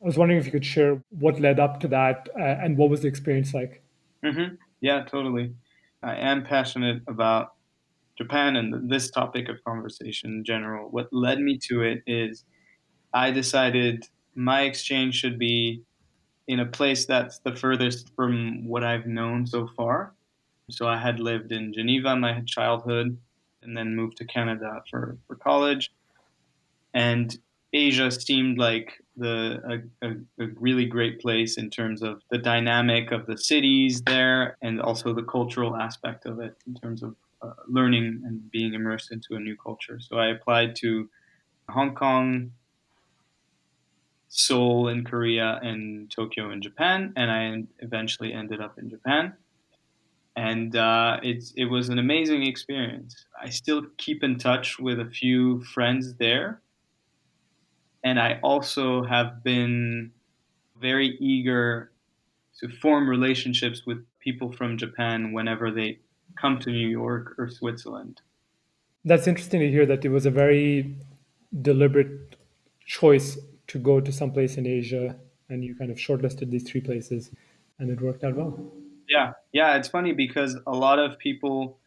[0.02, 2.90] I was wondering if you could share what led up to that uh, and what
[2.90, 3.82] was the experience like.
[4.24, 4.56] Mm-hmm.
[4.82, 5.54] Yeah, totally.
[6.02, 7.54] I am passionate about
[8.18, 10.90] Japan and this topic of conversation in general.
[10.90, 12.46] What led me to it is
[13.14, 15.84] I decided my exchange should be
[16.48, 20.14] in a place that's the furthest from what I've known so far.
[20.70, 23.18] So I had lived in Geneva my childhood
[23.62, 25.92] and then moved to Canada for, for college.
[26.94, 27.38] And
[27.74, 30.12] Asia seemed like the a, a,
[30.44, 35.14] a, really great place in terms of the dynamic of the cities there and also
[35.14, 39.40] the cultural aspect of it in terms of uh, learning and being immersed into a
[39.40, 40.00] new culture.
[40.00, 41.10] So I applied to
[41.70, 42.52] Hong Kong,
[44.30, 49.34] Seoul in Korea, and Tokyo in Japan, and I eventually ended up in Japan.
[50.36, 53.26] And uh, it was an amazing experience.
[53.42, 56.62] I still keep in touch with a few friends there
[58.04, 60.12] and I also have been
[60.80, 61.92] very eager
[62.60, 66.00] to form relationships with people from Japan whenever they
[66.40, 68.22] come to New York or Switzerland.
[69.06, 70.96] That's interesting to hear that it was a very
[71.62, 72.36] deliberate
[72.86, 75.16] choice to go to some place in Asia
[75.50, 77.32] and you kind of shortlisted these three places
[77.80, 78.72] and it worked out well.
[79.10, 81.80] Yeah, yeah, it's funny because a lot of people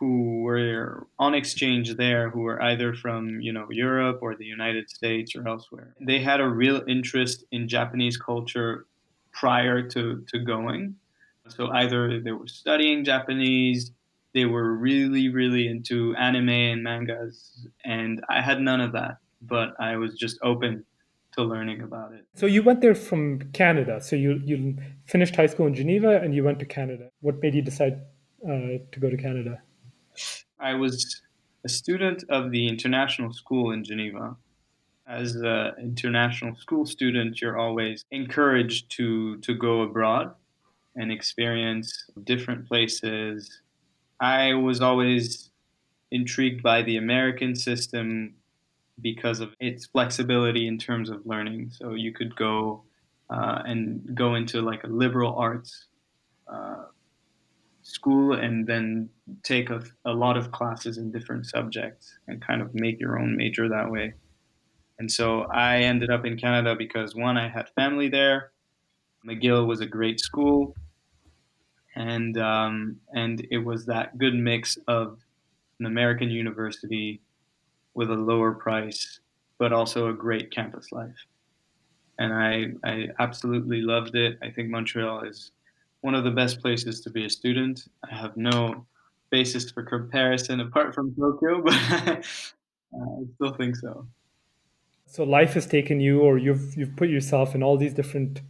[0.00, 4.90] who were on exchange there who were either from you know Europe or the United
[4.90, 5.94] States or elsewhere.
[6.00, 8.86] They had a real interest in Japanese culture
[9.32, 10.96] prior to, to going.
[11.48, 13.92] So either they were studying Japanese,
[14.34, 19.74] they were really, really into anime and mangas, and I had none of that, but
[19.80, 20.84] I was just open
[21.36, 22.24] to learning about it.
[22.34, 24.00] So you went there from Canada.
[24.00, 24.76] So you you
[25.06, 27.10] finished high school in Geneva and you went to Canada.
[27.20, 28.00] What made you decide
[28.44, 29.62] uh, to go to Canada?
[30.58, 31.20] I was
[31.64, 34.36] a student of the international school in Geneva.
[35.08, 40.34] As an international school student, you're always encouraged to, to go abroad
[40.96, 43.60] and experience different places.
[44.18, 45.50] I was always
[46.10, 48.34] intrigued by the American system
[49.00, 51.70] because of its flexibility in terms of learning.
[51.70, 52.84] So you could go
[53.30, 55.86] uh, and go into like a liberal arts
[56.48, 56.84] uh,
[57.82, 59.08] school and then
[59.42, 63.36] take a, a lot of classes in different subjects and kind of make your own
[63.36, 64.14] major that way.
[64.98, 68.52] And so I ended up in Canada because one, I had family there.
[69.26, 70.74] McGill was a great school,
[71.94, 75.18] and um, and it was that good mix of
[75.80, 77.20] an American university
[77.96, 79.20] with a lower price,
[79.58, 81.16] but also a great campus life.
[82.18, 84.38] And I I absolutely loved it.
[84.42, 85.50] I think Montreal is
[86.02, 87.88] one of the best places to be a student.
[88.08, 88.86] I have no
[89.30, 94.06] basis for comparison apart from Tokyo, but I still think so.
[95.06, 98.42] So life has taken you, or you've you've put yourself in all these different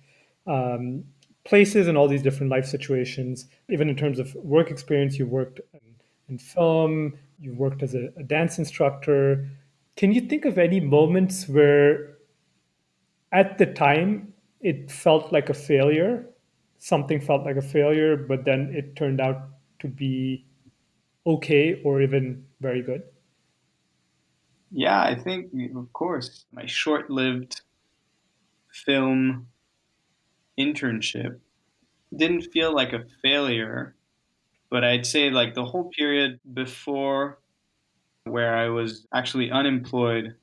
[0.47, 1.05] um,
[1.45, 3.47] places and all these different life situations.
[3.69, 5.81] Even in terms of work experience, you've worked in,
[6.29, 9.49] in film, you've worked as a, a dance instructor.
[9.97, 12.17] Can you think of any moments where,
[13.33, 16.27] at the time, it felt like a failure
[16.79, 19.49] something felt like a failure, but then it turned out
[19.81, 20.47] to be
[21.27, 23.03] okay or even very good?
[24.71, 27.63] Yeah, I think, of course, my short lived
[28.71, 29.49] film
[30.57, 31.41] internship
[32.15, 33.96] didn't feel like a failure,
[34.77, 37.39] but I'd say like the whole period before
[38.25, 40.35] where I was actually unemployed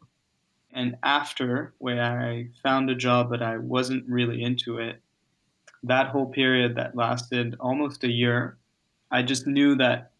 [0.73, 5.03] and after where I found a job but I wasn't really into it
[5.83, 8.57] that whole period that lasted almost a year,
[9.11, 10.11] I just knew that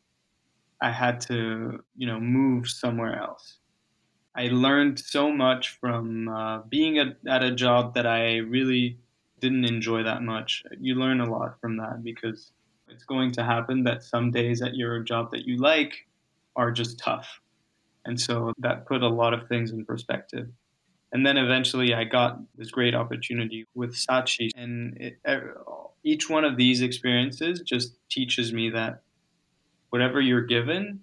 [0.82, 3.58] I had to, you know, move somewhere else.
[4.36, 9.00] I learned so much from uh, being at a job that I really
[9.40, 10.64] didn't enjoy that much.
[10.80, 12.52] You learn a lot from that because
[12.94, 16.08] it's going to happen that some days at your job that you like
[16.56, 17.40] are just tough.
[18.06, 20.48] And so that put a lot of things in perspective.
[21.12, 24.50] And then eventually I got this great opportunity with Saatchi.
[24.56, 25.20] And it,
[26.04, 29.02] each one of these experiences just teaches me that
[29.90, 31.00] whatever you're given,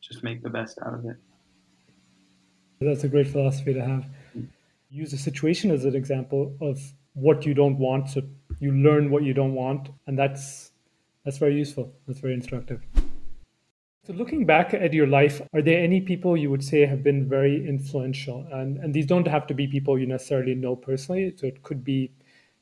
[0.00, 1.16] just make the best out of it.
[2.80, 4.06] That's a great philosophy to have.
[4.90, 6.80] Use a situation as an example of
[7.14, 8.08] what you don't want.
[8.10, 8.22] So
[8.60, 9.90] you learn what you don't want.
[10.06, 10.67] And that's
[11.24, 11.92] that's very useful.
[12.06, 12.80] That's very instructive.
[14.06, 17.28] So, looking back at your life, are there any people you would say have been
[17.28, 18.46] very influential?
[18.50, 21.34] And and these don't have to be people you necessarily know personally.
[21.36, 22.10] So it could be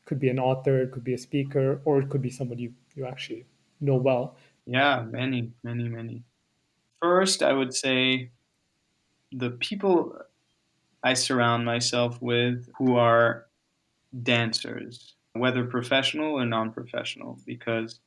[0.07, 2.75] could be an author, it could be a speaker, or it could be somebody you,
[2.95, 3.47] you actually
[3.81, 4.37] know well.
[4.67, 6.25] Yeah, many, many, many.
[7.01, 8.31] First, I would say
[9.33, 10.17] the people
[11.03, 13.47] I surround myself with who are
[14.23, 18.01] dancers, whether professional or non professional, because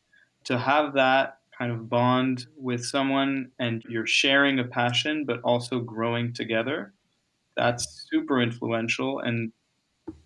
[0.50, 5.80] to have that kind of bond with someone and you're sharing a passion but also
[5.80, 6.94] growing together
[7.56, 9.52] that's super influential and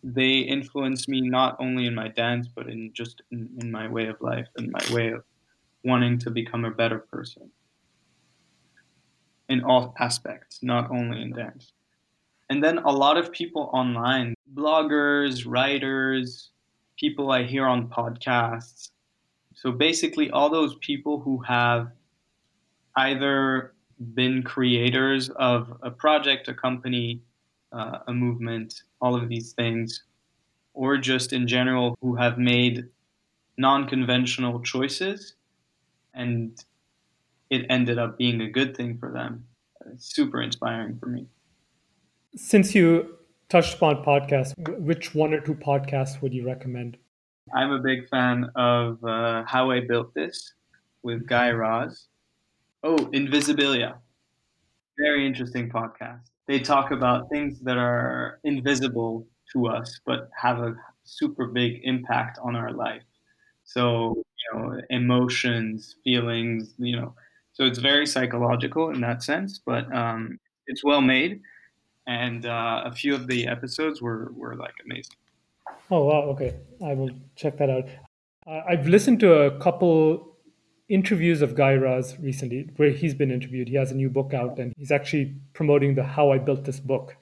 [0.04, 4.08] they influence me not only in my dance, but in just in, in my way
[4.08, 5.24] of life and my way of
[5.84, 7.50] wanting to become a better person
[9.50, 11.74] in all aspects, not only in dance.
[12.50, 16.52] And then a lot of people online, bloggers, writers,
[16.98, 18.90] people I hear on podcasts.
[19.64, 21.88] So basically, all those people who have
[22.98, 23.74] either
[24.14, 27.22] been creators of a project, a company,
[27.72, 30.04] uh, a movement, all of these things,
[30.74, 32.90] or just in general who have made
[33.58, 35.36] non conventional choices
[36.14, 36.66] and
[37.50, 39.46] it ended up being a good thing for them.
[39.94, 41.28] It's super inspiring for me.
[42.36, 43.16] Since you
[43.48, 46.98] touched upon podcasts, which one or two podcasts would you recommend?
[47.52, 50.54] I'm a big fan of uh, How I Built This
[51.04, 52.08] with Guy Raz.
[52.84, 53.96] Oh, Invisibilia.
[54.98, 56.30] Very interesting podcast.
[56.48, 62.40] They talk about things that are invisible to us but have a super big impact
[62.42, 63.04] on our life.
[63.66, 64.24] So,
[64.54, 67.16] you know, emotions, feelings, you know.
[67.54, 71.42] So it's very psychological in that sense, but um, it's well made.
[72.08, 75.18] And uh, a few of the episodes were, were like amazing.
[75.94, 76.22] Oh, wow.
[76.32, 76.56] Okay.
[76.84, 77.88] I will check that out.
[78.48, 80.38] I've listened to a couple
[80.90, 83.68] interviews of Guy Raz recently where he's been interviewed.
[83.68, 86.80] He has a new book out and he's actually promoting the How I Built This
[86.80, 87.16] Book.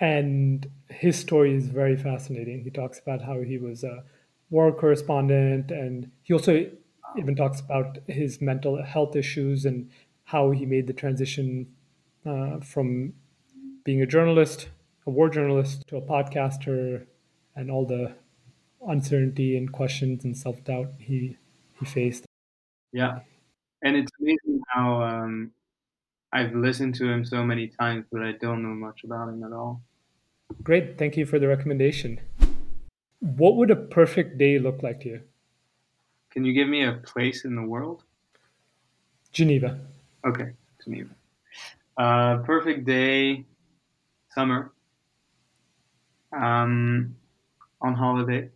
[0.00, 2.64] And his story is very fascinating.
[2.64, 4.02] He talks about how he was a
[4.48, 6.70] war correspondent and he also
[7.18, 9.90] even talks about his mental health issues and
[10.24, 11.66] how he made the transition
[12.24, 13.12] uh, from
[13.84, 14.68] being a journalist,
[15.06, 17.04] a war journalist, to a podcaster,
[17.56, 18.14] and all the
[18.86, 21.36] uncertainty and questions and self doubt he
[21.78, 22.24] he faced.
[22.92, 23.20] Yeah,
[23.82, 25.52] and it's amazing how um,
[26.32, 29.52] I've listened to him so many times, but I don't know much about him at
[29.52, 29.82] all.
[30.62, 32.20] Great, thank you for the recommendation.
[33.20, 35.20] What would a perfect day look like to you?
[36.30, 38.04] Can you give me a place in the world?
[39.32, 39.80] Geneva.
[40.24, 40.50] Okay,
[40.84, 41.10] Geneva.
[41.96, 43.44] Uh, perfect day,
[44.30, 44.72] summer.
[46.32, 47.16] Um,
[47.80, 48.50] on holiday.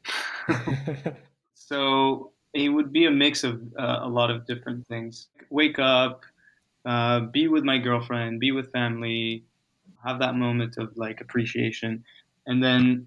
[1.54, 5.28] so it would be a mix of uh, a lot of different things.
[5.50, 6.22] Wake up,
[6.84, 9.44] uh, be with my girlfriend, be with family,
[10.04, 12.02] have that moment of like appreciation,
[12.46, 13.06] and then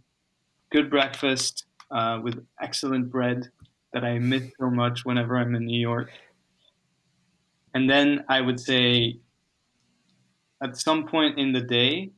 [0.71, 3.49] good breakfast uh, with excellent bread
[3.93, 6.09] that I miss so much whenever I'm in New York.
[7.75, 9.19] And then I would say
[10.63, 12.11] at some point in the day,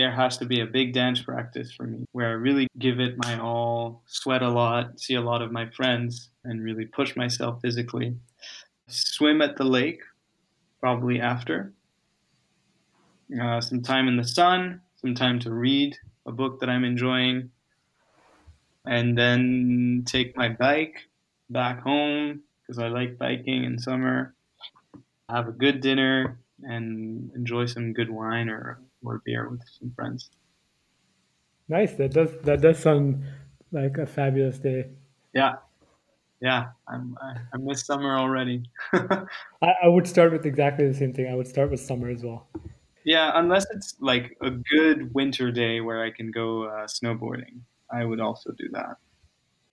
[0.00, 3.18] there has to be a big dance practice for me where I really give it
[3.18, 7.60] my all, sweat a lot, see a lot of my friends, and really push myself
[7.60, 8.16] physically.
[8.88, 10.00] Swim at the lake,
[10.80, 11.74] probably after.
[13.40, 15.94] Uh, some time in the sun, some time to read
[16.26, 17.50] a book that I'm enjoying,
[18.86, 20.96] and then take my bike
[21.50, 24.34] back home because I like biking in summer.
[25.28, 30.30] Have a good dinner and enjoy some good wine or or beer with some friends.
[31.68, 31.94] Nice.
[31.94, 33.24] That does that does sound
[33.72, 34.86] like a fabulous day.
[35.34, 35.54] Yeah,
[36.40, 36.70] yeah.
[36.88, 38.64] I'm I, I miss summer already.
[38.92, 41.28] I, I would start with exactly the same thing.
[41.28, 42.48] I would start with summer as well.
[43.04, 48.04] Yeah, unless it's like a good winter day where I can go uh, snowboarding, I
[48.04, 48.96] would also do that.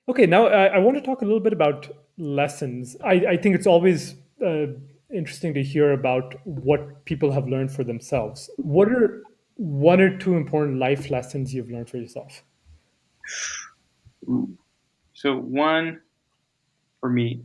[0.09, 2.95] Okay, now I, I, want to talk a little bit about lessons.
[3.03, 4.15] I, I think it's always
[4.45, 4.67] uh,
[5.13, 8.49] interesting to hear about what people have learned for themselves.
[8.57, 9.23] What are
[9.55, 12.43] one or two important life lessons you've learned for yourself?
[15.13, 16.01] So, one
[16.99, 17.43] for me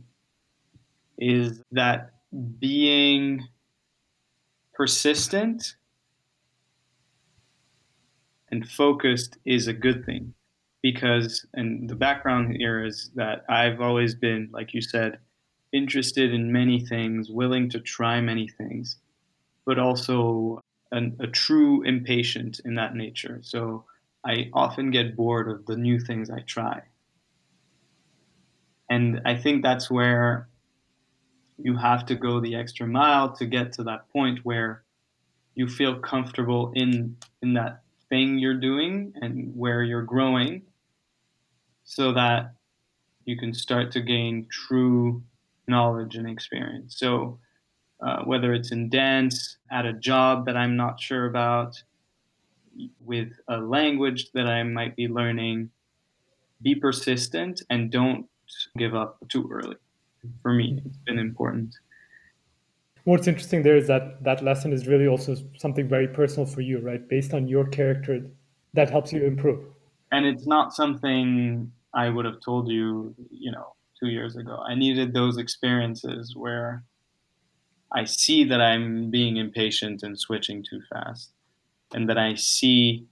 [1.17, 2.11] is that
[2.59, 3.47] being
[4.73, 5.75] persistent
[8.49, 10.33] and focused is a good thing
[10.81, 15.19] because and the background here is that I've always been like you said
[15.73, 18.97] interested in many things, willing to try many things,
[19.65, 20.61] but also
[20.91, 23.39] an, a true impatient in that nature.
[23.41, 23.85] So
[24.25, 26.83] I often get bored of the new things I try.
[28.89, 30.47] And I think that's where
[31.57, 34.83] you have to go the extra mile to get to that point where
[35.55, 40.61] you feel comfortable in in that thing you're doing and where you're growing
[41.83, 42.53] so that
[43.25, 45.23] you can start to gain true
[45.67, 46.97] knowledge and experience.
[46.97, 47.39] So,
[48.05, 51.81] uh, whether it's in dance, at a job that I'm not sure about,
[52.99, 55.69] with a language that I might be learning,
[56.61, 58.27] be persistent and don't
[58.77, 59.75] give up too early.
[60.41, 61.75] For me, it's been important.
[63.03, 66.79] What's interesting there is that that lesson is really also something very personal for you,
[66.79, 67.07] right?
[67.09, 68.21] Based on your character,
[68.73, 69.65] that helps you improve.
[70.11, 74.61] And it's not something I would have told you, you know, two years ago.
[74.67, 76.83] I needed those experiences where
[77.91, 81.31] I see that I'm being impatient and switching too fast,
[81.93, 83.05] and that I see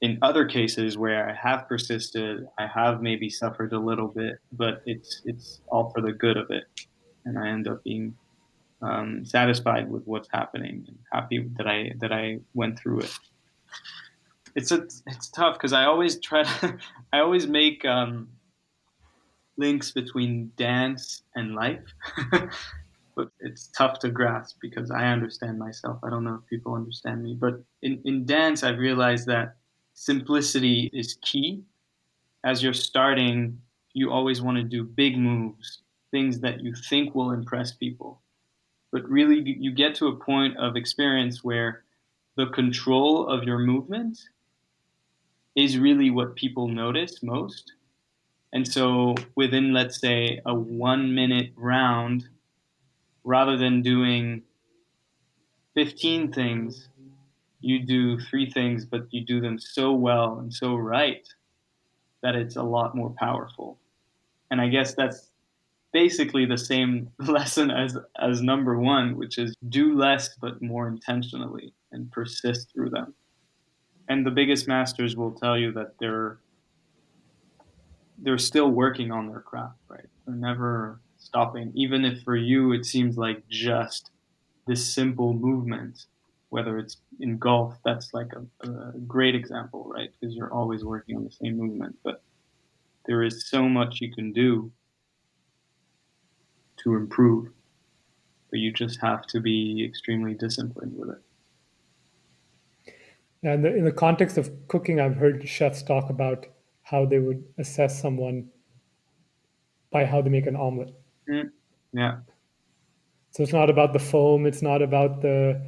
[0.00, 4.82] in other cases where I have persisted, I have maybe suffered a little bit, but
[4.86, 6.64] it's it's all for the good of it,
[7.24, 8.14] and I end up being
[8.82, 13.18] um, satisfied with what's happening and happy that I that I went through it.
[14.54, 16.78] It's a it's tough because I always try to
[17.12, 18.28] I always make um,
[19.56, 21.84] links between dance and life.
[23.16, 25.98] but it's tough to grasp because I understand myself.
[26.02, 27.34] I don't know if people understand me.
[27.34, 29.56] But in, in dance, I've realized that
[29.94, 31.62] simplicity is key.
[32.44, 33.58] As you're starting,
[33.92, 38.20] you always want to do big moves, things that you think will impress people.
[38.92, 41.84] But really, you get to a point of experience where
[42.36, 44.18] the control of your movement
[45.56, 47.72] is really what people notice most.
[48.54, 52.28] And so, within, let's say, a one minute round,
[53.24, 54.42] rather than doing
[55.74, 56.88] 15 things,
[57.60, 61.26] you do three things, but you do them so well and so right
[62.22, 63.78] that it's a lot more powerful.
[64.52, 65.30] And I guess that's
[65.92, 71.72] basically the same lesson as as number one, which is do less but more intentionally
[71.90, 73.14] and persist through them.
[74.08, 76.38] And the biggest masters will tell you that they're
[78.18, 80.06] they're still working on their craft, right?
[80.26, 84.10] They're never stopping, even if for you it seems like just
[84.66, 86.06] this simple movement.
[86.50, 90.10] Whether it's in golf, that's like a, a great example, right?
[90.20, 92.22] Because you're always working on the same movement, but
[93.06, 94.70] there is so much you can do
[96.84, 97.48] to improve,
[98.50, 101.22] but you just have to be extremely disciplined with it.
[103.42, 106.46] And in the context of cooking, I've heard chefs talk about
[106.84, 108.48] how they would assess someone
[109.90, 110.94] by how they make an omelet.
[111.28, 111.50] Mm,
[111.92, 112.18] yeah.
[113.30, 114.46] So it's not about the foam.
[114.46, 115.60] It's not about the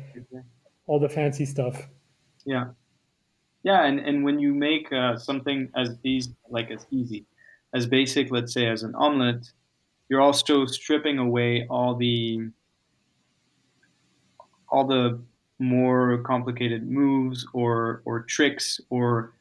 [0.86, 1.88] all the fancy stuff.
[2.44, 2.66] Yeah.
[3.64, 7.26] Yeah, and, and when you make uh, something as easy, like as easy,
[7.74, 9.50] as basic, let's say as an omelet,
[10.08, 12.50] you're also stripping away all the
[14.68, 15.20] all the
[15.58, 19.32] more complicated moves or or tricks or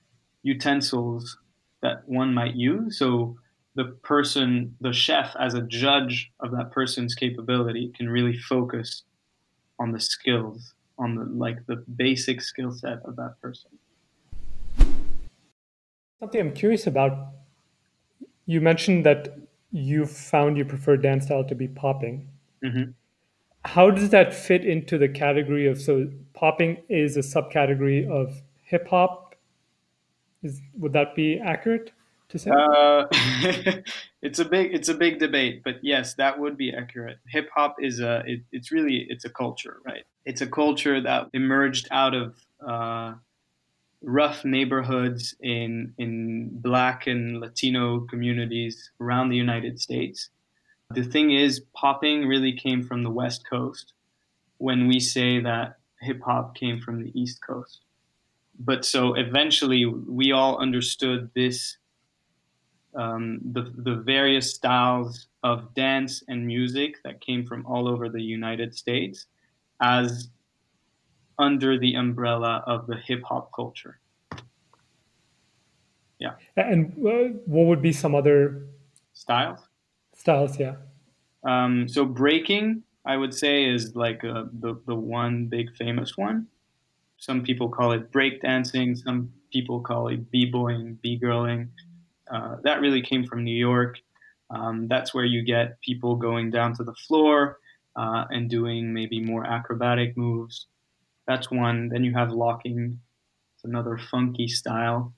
[0.41, 1.37] utensils
[1.85, 2.97] that one might use.
[2.97, 3.37] So
[3.75, 9.03] the person, the chef, as a judge of that person's capability, can really focus
[9.79, 13.71] on the skills, on the like the basic skill set of that person.
[16.19, 17.13] Something I'm curious about.
[18.45, 19.37] You mentioned that
[19.71, 22.29] you found your preferred dance style to be popping.
[22.63, 22.91] Mm-hmm.
[23.65, 28.87] How does that fit into the category of so popping is a subcategory of hip
[28.87, 29.24] hop?
[30.45, 31.91] Is would that be accurate
[32.29, 32.51] to say?
[32.51, 33.05] Uh,
[34.21, 37.17] it's a big it's a big debate, but yes, that would be accurate.
[37.29, 40.03] Hip hop is a it, it's really it's a culture, right?
[40.23, 42.35] It's a culture that emerged out of
[42.65, 43.15] uh,
[44.03, 50.29] rough neighborhoods in in black and Latino communities around the United States.
[50.91, 53.93] The thing is, popping really came from the West Coast
[54.59, 57.79] when we say that hip hop came from the East Coast.
[58.59, 61.77] But so eventually we all understood this
[62.95, 68.21] um, the, the various styles of dance and music that came from all over the
[68.21, 69.25] United States
[69.81, 70.29] as
[71.37, 73.99] under the umbrella of the hip hop culture.
[76.19, 76.35] Yeah.
[76.55, 78.67] And uh, what would be some other
[79.13, 79.59] styles?
[80.15, 80.75] Styles, yeah.
[81.43, 86.47] Um, so breaking, I would say, is like uh, the the one big famous one.
[87.17, 88.97] Some people call it breakdancing.
[88.97, 91.69] Some people call it b-boying, b-girling.
[92.29, 93.99] Uh, that really came from New York.
[94.49, 97.59] Um, that's where you get people going down to the floor
[97.95, 100.67] uh, and doing maybe more acrobatic moves.
[101.27, 101.89] That's one.
[101.89, 102.99] Then you have locking.
[103.55, 105.13] It's another funky style.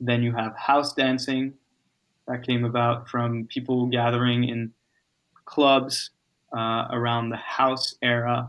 [0.00, 1.54] Then you have house dancing.
[2.26, 4.72] That came about from people gathering in
[5.44, 6.10] clubs
[6.56, 8.48] uh, around the house era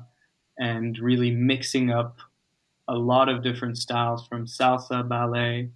[0.58, 2.18] and really mixing up
[2.88, 5.70] a lot of different styles from salsa, ballet,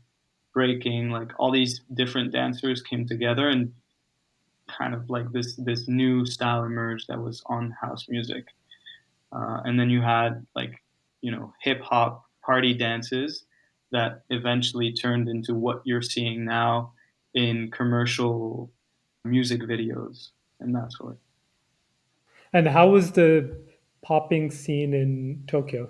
[0.54, 1.10] breaking.
[1.10, 3.74] Like all these different dancers came together and
[4.68, 8.46] kind of like this this new style emerged that was on house music.
[9.32, 10.82] Uh, and then you had like
[11.22, 13.46] you know hip hop party dances
[13.92, 16.94] that eventually turned into what you're seeing now
[17.34, 18.72] in commercial
[19.24, 20.30] music videos
[20.60, 21.18] and that sort.
[22.54, 23.58] And how was the
[24.02, 25.90] popping scene in Tokyo?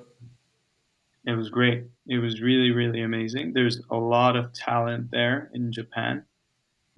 [1.30, 1.84] It was great.
[2.08, 3.54] It was really, really amazing.
[3.54, 6.26] There's a lot of talent there in Japan.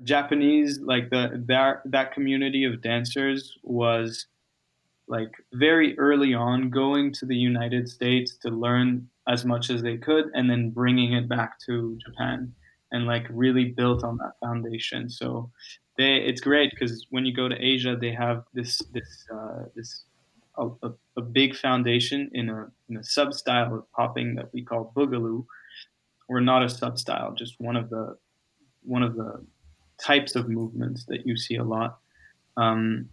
[0.04, 4.28] Japanese, like the that that community of dancers was
[5.10, 9.98] like very early on going to the United States to learn as much as they
[9.98, 12.54] could and then bringing it back to Japan
[12.92, 15.10] and like really built on that foundation.
[15.10, 15.52] So
[15.98, 20.06] they it's great because when you go to Asia, they have this this uh, this
[20.58, 24.64] a, a, a, big foundation in a in a sub style of popping that we
[24.64, 25.46] call boogaloo,
[26.28, 28.18] or not a sub style, just one of the
[28.84, 29.46] one of the
[29.98, 32.00] types of movements that you see a lot.
[32.58, 33.10] Um,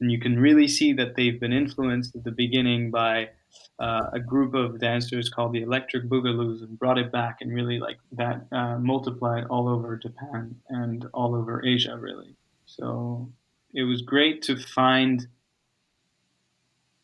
[0.00, 3.30] and you can really see that they've been influenced at the beginning by
[3.78, 7.78] uh, a group of dancers called the Electric Boogaloos and brought it back and really
[7.78, 12.34] like that uh, multiplied all over Japan and all over Asia, really.
[12.66, 13.30] So
[13.72, 15.26] it was great to find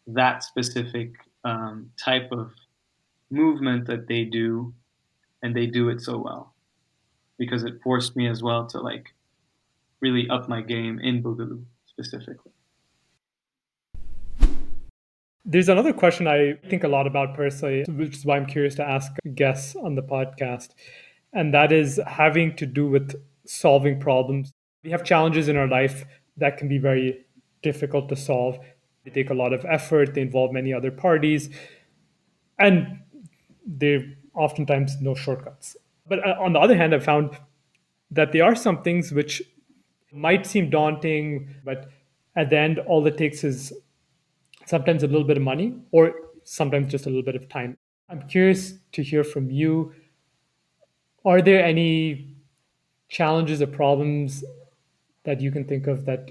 [0.06, 1.12] that specific
[1.44, 2.52] um, type of
[3.30, 4.74] movement that they do,
[5.42, 6.54] and they do it so well
[7.38, 9.14] because it forced me as well to like
[10.00, 12.52] really up my game in Boogaloo specifically.
[15.44, 18.88] There's another question I think a lot about personally, which is why I'm curious to
[18.88, 20.68] ask guests on the podcast.
[21.32, 24.52] And that is having to do with solving problems.
[24.84, 26.04] We have challenges in our life
[26.36, 27.26] that can be very
[27.62, 28.58] difficult to solve.
[29.04, 31.50] They take a lot of effort, they involve many other parties,
[32.58, 33.00] and
[33.66, 35.76] they're oftentimes no shortcuts.
[36.06, 37.38] But uh, on the other hand, I've found
[38.10, 39.42] that there are some things which
[40.12, 41.90] might seem daunting, but
[42.36, 43.72] at the end, all it takes is
[44.66, 46.12] sometimes a little bit of money or
[46.44, 47.76] sometimes just a little bit of time.
[48.08, 49.94] I'm curious to hear from you.
[51.24, 52.36] Are there any
[53.08, 54.44] challenges or problems
[55.24, 56.30] that you can think of that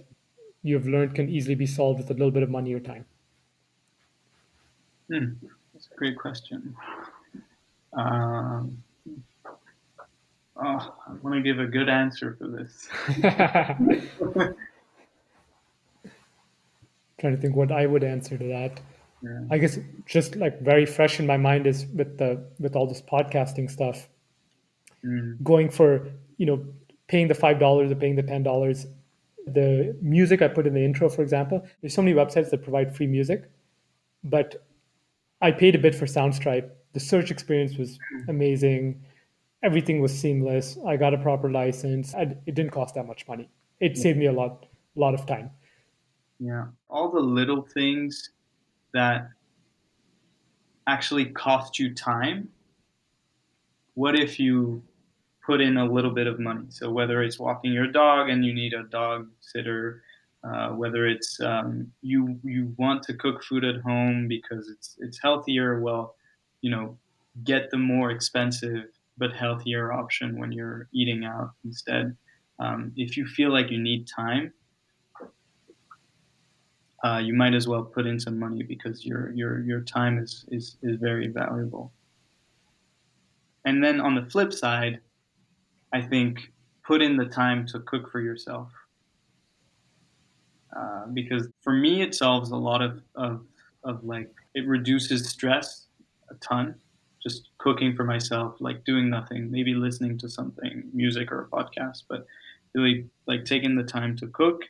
[0.64, 3.06] you've learned can easily be solved with a little bit of money or time?
[5.10, 5.34] Hmm.
[5.74, 6.76] That's a great question.
[7.94, 8.82] Um,
[10.58, 12.88] oh, I want to give a good answer for this.
[17.22, 18.82] trying to think what I would answer to that.
[19.24, 19.42] Yeah.
[19.52, 23.02] I guess just like very fresh in my mind is with the with all this
[23.02, 24.10] podcasting stuff.
[25.06, 25.42] Mm.
[25.44, 26.08] Going for
[26.38, 26.66] you know
[27.08, 28.88] paying the five dollars or paying the ten dollars.
[29.48, 32.96] The music I put in the intro, for example, there's so many websites that provide
[32.96, 33.50] free music,
[34.24, 34.66] but
[35.42, 36.70] I paid a bit for Soundstripe.
[36.94, 39.04] The search experience was amazing.
[39.64, 40.78] Everything was seamless.
[40.86, 42.14] I got a proper license.
[42.14, 43.50] I, it didn't cost that much money.
[43.80, 45.50] It saved me a lot, a lot of time.
[46.40, 48.32] Yeah, all the little things
[48.94, 49.30] that
[50.88, 52.50] actually cost you time.
[53.94, 54.84] What if you
[55.46, 56.66] put in a little bit of money?
[56.70, 60.04] So whether it's walking your dog and you need a dog sitter,
[60.44, 65.20] uh, whether it's um, you you want to cook food at home because it's it's
[65.22, 65.80] healthier.
[65.82, 66.16] Well,
[66.62, 66.98] you know,
[67.44, 68.86] get the more expensive
[69.18, 72.16] but healthier option when you're eating out instead.
[72.60, 74.52] Um, if you feel like you need time,
[77.04, 80.46] uh, you might as well put in some money because your your your time is
[80.50, 81.92] is is very valuable.
[83.66, 85.00] And then on the flip side,
[85.94, 86.52] I think
[86.84, 88.72] put in the time to cook for yourself.
[90.76, 93.46] Uh, because for me, it solves a lot of, of,
[93.84, 95.88] of like, it reduces stress
[96.30, 96.76] a ton.
[97.22, 102.04] Just cooking for myself, like doing nothing, maybe listening to something, music or a podcast,
[102.10, 102.26] but
[102.74, 104.64] really like taking the time to cook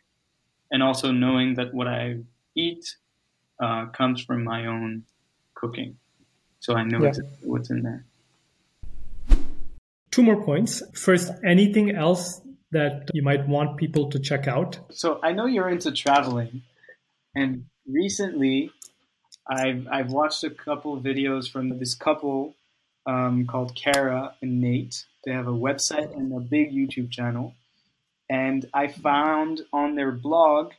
[0.71, 2.17] and also knowing that what I
[2.55, 2.95] eat
[3.59, 5.03] uh, comes from my own
[5.53, 5.97] cooking,
[6.59, 7.13] so I know yeah.
[7.43, 8.05] what's in there.
[10.11, 10.83] Two more points.
[10.93, 12.41] First, anything else
[12.71, 14.79] that you might want people to check out?
[14.91, 16.63] So I know you're into traveling,
[17.35, 18.71] and recently
[19.49, 22.55] I've I've watched a couple videos from this couple
[23.05, 25.05] um, called Kara and Nate.
[25.25, 27.55] They have a website and a big YouTube channel,
[28.29, 30.73] and I found on their blog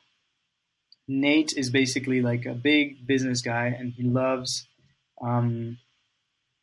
[1.09, 4.67] Nate is basically like a big business guy, and he loves
[5.21, 5.79] um,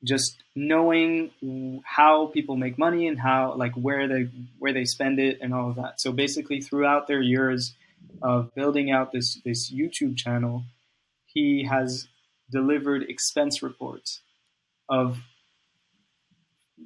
[0.03, 1.31] just knowing
[1.83, 5.69] how people make money and how like where they where they spend it and all
[5.69, 5.99] of that.
[5.99, 7.73] So basically, throughout their years
[8.21, 10.63] of building out this this YouTube channel,
[11.25, 12.07] he has
[12.51, 14.21] delivered expense reports
[14.87, 15.19] of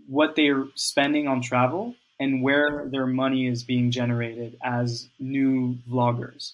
[0.07, 6.53] what they're spending on travel and where their money is being generated as new vloggers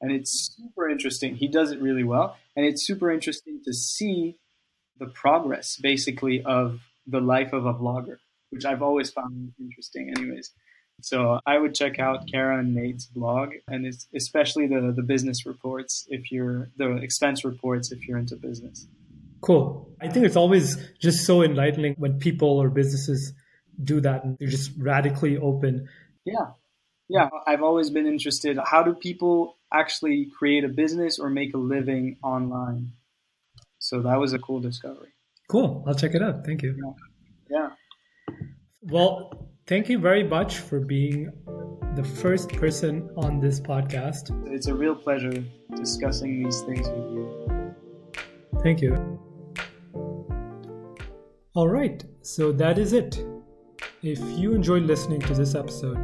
[0.00, 1.36] and it's super interesting.
[1.36, 4.36] He does it really well, and it's super interesting to see
[4.98, 8.18] the progress, basically, of the life of a vlogger,
[8.50, 10.52] which I've always found interesting, anyways.
[11.00, 15.46] So I would check out Kara and Nate's blog, and it's especially the the business
[15.46, 18.88] reports if you're the expense reports if you're into business.
[19.40, 19.88] Cool.
[20.00, 23.32] I think it's always just so enlightening when people or businesses
[23.82, 25.88] do that and they're just radically open.
[26.24, 26.52] Yeah.
[27.08, 27.28] Yeah.
[27.46, 28.58] I've always been interested.
[28.64, 32.92] How do people actually create a business or make a living online?
[33.78, 35.12] So that was a cool discovery.
[35.48, 35.84] Cool.
[35.86, 36.44] I'll check it out.
[36.44, 36.76] Thank you.
[37.50, 37.68] Yeah.
[38.28, 38.34] yeah.
[38.82, 41.32] Well, thank you very much for being
[41.94, 44.30] the first person on this podcast.
[44.52, 47.74] It's a real pleasure discussing these things with you.
[48.62, 49.18] Thank you.
[51.54, 53.24] All right, so that is it.
[54.02, 55.98] If you enjoyed listening to this episode,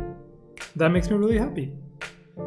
[0.75, 1.73] that makes me really happy.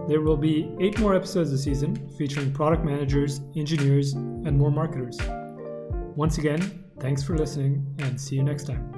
[0.07, 5.17] There will be eight more episodes this season featuring product managers, engineers, and more marketers.
[6.15, 8.96] Once again, thanks for listening and see you next time.